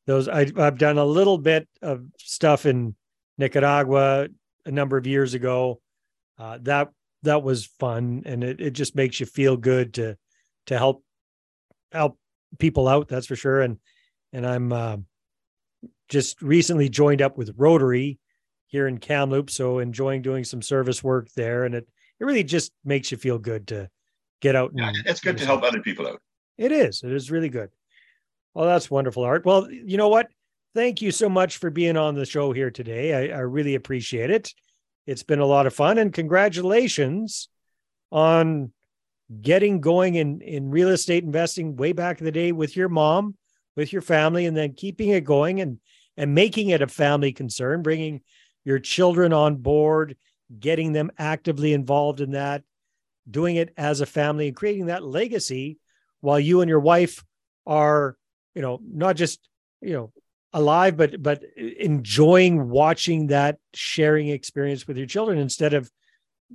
Those 0.06 0.26
I 0.28 0.50
I've 0.56 0.78
done 0.78 0.98
a 0.98 1.04
little 1.04 1.38
bit 1.38 1.68
of 1.80 2.06
stuff 2.18 2.66
in 2.66 2.96
Nicaragua 3.36 4.28
a 4.66 4.70
number 4.70 4.96
of 4.96 5.06
years 5.06 5.34
ago. 5.34 5.80
Uh, 6.38 6.58
that 6.62 6.90
that 7.22 7.42
was 7.44 7.66
fun 7.66 8.22
and 8.26 8.42
it, 8.42 8.60
it 8.60 8.70
just 8.70 8.94
makes 8.96 9.20
you 9.20 9.26
feel 9.26 9.56
good 9.56 9.94
to 9.94 10.16
to 10.68 10.78
help 10.78 11.04
help 11.92 12.18
people 12.58 12.88
out, 12.88 13.08
that's 13.08 13.26
for 13.26 13.36
sure. 13.36 13.60
And 13.60 13.78
and 14.32 14.46
I'm 14.46 14.72
um 14.72 15.06
just 16.08 16.40
recently 16.40 16.88
joined 16.88 17.20
up 17.20 17.36
with 17.36 17.54
Rotary 17.56 18.18
here 18.66 18.86
in 18.86 18.98
Kamloops, 18.98 19.54
so 19.54 19.78
enjoying 19.78 20.22
doing 20.22 20.44
some 20.44 20.62
service 20.62 21.02
work 21.02 21.28
there. 21.36 21.64
And 21.64 21.74
it 21.74 21.88
it 22.20 22.24
really 22.24 22.44
just 22.44 22.72
makes 22.84 23.10
you 23.10 23.18
feel 23.18 23.38
good 23.38 23.68
to 23.68 23.88
get 24.40 24.56
out. 24.56 24.72
Yeah, 24.74 24.88
and 24.88 24.96
it's 25.06 25.20
good 25.20 25.38
to 25.38 25.46
help 25.46 25.62
other 25.62 25.80
people 25.80 26.06
out. 26.06 26.20
It 26.56 26.72
is. 26.72 27.02
It 27.02 27.12
is 27.12 27.30
really 27.30 27.48
good. 27.48 27.70
Well, 28.54 28.66
that's 28.66 28.90
wonderful, 28.90 29.22
Art. 29.24 29.44
Well, 29.44 29.70
you 29.70 29.96
know 29.96 30.08
what? 30.08 30.28
Thank 30.74 31.00
you 31.00 31.10
so 31.10 31.28
much 31.28 31.58
for 31.58 31.70
being 31.70 31.96
on 31.96 32.14
the 32.14 32.26
show 32.26 32.52
here 32.52 32.70
today. 32.70 33.32
I, 33.32 33.36
I 33.36 33.40
really 33.40 33.74
appreciate 33.74 34.30
it. 34.30 34.52
It's 35.06 35.22
been 35.22 35.38
a 35.38 35.46
lot 35.46 35.66
of 35.66 35.74
fun, 35.74 35.98
and 35.98 36.12
congratulations 36.12 37.48
on 38.10 38.72
getting 39.42 39.80
going 39.80 40.14
in 40.14 40.40
in 40.40 40.70
real 40.70 40.88
estate 40.88 41.24
investing 41.24 41.76
way 41.76 41.92
back 41.92 42.18
in 42.20 42.24
the 42.24 42.32
day 42.32 42.52
with 42.52 42.76
your 42.76 42.88
mom, 42.88 43.36
with 43.76 43.92
your 43.92 44.02
family, 44.02 44.46
and 44.46 44.56
then 44.56 44.72
keeping 44.72 45.10
it 45.10 45.24
going 45.24 45.60
and 45.60 45.78
and 46.16 46.34
making 46.34 46.70
it 46.70 46.82
a 46.82 46.88
family 46.88 47.32
concern, 47.32 47.82
bringing 47.82 48.22
your 48.64 48.78
children 48.78 49.32
on 49.32 49.56
board, 49.56 50.16
getting 50.58 50.92
them 50.92 51.10
actively 51.18 51.72
involved 51.72 52.20
in 52.20 52.32
that, 52.32 52.62
doing 53.30 53.56
it 53.56 53.72
as 53.76 54.00
a 54.00 54.06
family, 54.06 54.48
and 54.48 54.56
creating 54.56 54.86
that 54.86 55.04
legacy 55.04 55.78
while 56.20 56.40
you 56.40 56.60
and 56.60 56.68
your 56.68 56.80
wife 56.80 57.24
are, 57.66 58.16
you 58.54 58.62
know, 58.62 58.80
not 58.82 59.14
just, 59.14 59.48
you 59.80 59.92
know, 59.92 60.12
alive, 60.52 60.96
but 60.96 61.22
but 61.22 61.44
enjoying 61.56 62.68
watching 62.68 63.28
that 63.28 63.58
sharing 63.74 64.28
experience 64.28 64.86
with 64.86 64.96
your 64.96 65.06
children 65.06 65.38
instead 65.38 65.74
of 65.74 65.90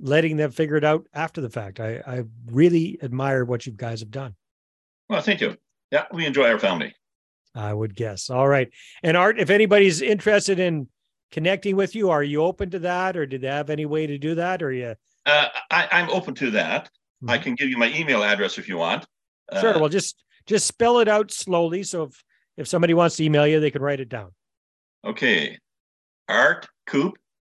letting 0.00 0.36
them 0.36 0.50
figure 0.50 0.76
it 0.76 0.84
out 0.84 1.06
after 1.14 1.40
the 1.40 1.50
fact. 1.50 1.80
I, 1.80 2.02
I 2.06 2.24
really 2.46 2.98
admire 3.02 3.44
what 3.44 3.66
you 3.66 3.72
guys 3.72 4.00
have 4.00 4.10
done. 4.10 4.34
Well, 5.08 5.20
thank 5.20 5.40
you. 5.40 5.56
Yeah, 5.90 6.06
we 6.12 6.26
enjoy 6.26 6.48
our 6.48 6.58
family. 6.58 6.94
I 7.54 7.72
would 7.72 7.94
guess. 7.94 8.30
All 8.30 8.48
right. 8.48 8.68
And 9.02 9.16
Art, 9.16 9.38
if 9.38 9.50
anybody's 9.50 10.02
interested 10.02 10.58
in 10.58 10.88
connecting 11.30 11.76
with 11.76 11.94
you, 11.94 12.10
are 12.10 12.22
you 12.24 12.42
open 12.42 12.70
to 12.70 12.80
that 12.80 13.16
or 13.16 13.26
did 13.26 13.42
they 13.42 13.48
have 13.48 13.70
any 13.70 13.86
way 13.86 14.06
to 14.06 14.18
do 14.18 14.34
that? 14.34 14.62
Or 14.62 14.72
you 14.72 14.96
Uh, 15.26 15.48
I, 15.70 15.88
I'm 15.92 16.10
open 16.10 16.34
to 16.36 16.50
that. 16.50 16.90
I 17.28 17.38
Mhm. 17.38 17.42
can 17.42 17.54
give 17.54 17.68
you 17.70 17.78
my 17.78 17.92
email 17.94 18.22
address 18.24 18.58
if 18.58 18.68
you 18.68 18.76
want. 18.76 19.06
Uh, 19.50 19.60
sure. 19.60 19.78
Well, 19.78 19.88
just 19.88 20.22
just 20.46 20.66
spell 20.66 20.98
it 20.98 21.08
out 21.08 21.30
slowly. 21.30 21.82
So 21.84 22.04
if 22.04 22.22
if 22.56 22.66
somebody 22.68 22.92
wants 22.92 23.16
to 23.16 23.24
email 23.24 23.46
you, 23.46 23.60
they 23.60 23.70
can 23.70 23.82
write 23.82 24.00
it 24.00 24.08
down. 24.08 24.32
Okay. 25.04 25.58
Art 26.28 26.66
Koop, 26.86 27.14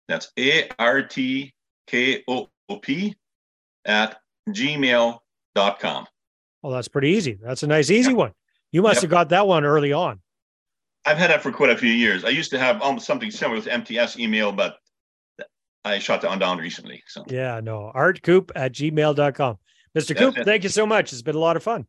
that's 0.08 0.32
A 0.38 0.70
R 0.78 1.02
T 1.04 1.54
K 1.88 2.24
O 2.28 2.50
O 2.70 2.78
P 2.78 3.16
at 3.86 4.20
gmail.com. 4.50 6.08
Well, 6.64 6.74
that's 6.74 6.88
pretty 6.88 7.10
easy. 7.10 7.38
That's 7.42 7.64
a 7.64 7.68
nice, 7.68 7.90
easy 7.92 8.10
Yep. 8.10 8.18
one. 8.18 8.32
You 8.72 8.82
must 8.82 8.96
Yep. 8.98 9.02
have 9.04 9.10
got 9.12 9.30
that 9.30 9.48
one 9.48 9.64
early 9.64 9.94
on. 9.94 10.22
I've 11.06 11.18
had 11.18 11.30
that 11.30 11.44
for 11.44 11.52
quite 11.52 11.70
a 11.70 11.78
few 11.78 11.92
years. 11.92 12.26
I 12.26 12.30
used 12.30 12.50
to 12.52 12.60
have 12.60 12.82
almost 12.82 13.06
something 13.06 13.30
similar 13.30 13.58
with 13.58 13.68
MTS 13.68 14.18
email, 14.18 14.52
but 14.52 14.78
I 15.84 16.00
shut 16.00 16.22
that 16.22 16.30
one 16.30 16.40
down 16.40 16.58
recently. 16.58 17.04
So 17.08 17.24
Yeah, 17.28 17.60
no. 17.64 17.92
Artkoop 17.96 18.50
at 18.56 18.72
gmail.com. 18.72 19.56
Mr. 19.56 19.60
That's 19.94 20.14
Koop, 20.14 20.38
it. 20.40 20.46
thank 20.46 20.64
you 20.64 20.70
so 20.70 20.86
much. 20.88 21.14
It's 21.14 21.22
been 21.22 21.36
a 21.36 21.40
lot 21.40 21.56
of 21.56 21.64
fun. 21.64 21.86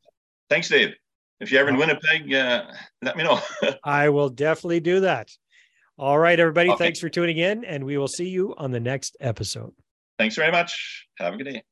thanks, 0.51 0.69
Dave. 0.69 0.95
If 1.41 1.51
you're 1.51 1.61
ever 1.61 1.71
in 1.71 1.77
Winnipeg, 1.77 2.33
uh, 2.33 2.67
let 3.03 3.17
me 3.17 3.25
know. 3.25 3.41
I 3.85 4.11
will 4.11 4.29
definitely 4.29 4.81
do 4.81 5.01
that. 5.01 5.31
All 5.99 6.19
right, 6.19 6.39
everybody. 6.39 6.71
Okay. 6.71 6.79
Thanks 6.85 7.01
for 7.01 7.09
tuning 7.09 7.39
in, 7.39 7.65
and 7.65 7.85
we 7.85 7.97
will 7.99 8.09
see 8.09 8.29
you 8.29 8.55
on 8.59 8.71
the 8.71 8.81
next 8.81 9.17
episode. 9.21 9.73
Thanks 10.19 10.37
very 10.37 10.53
much. 10.53 11.07
Have 11.19 11.35
a 11.35 11.37
good 11.37 11.45
day. 11.45 11.63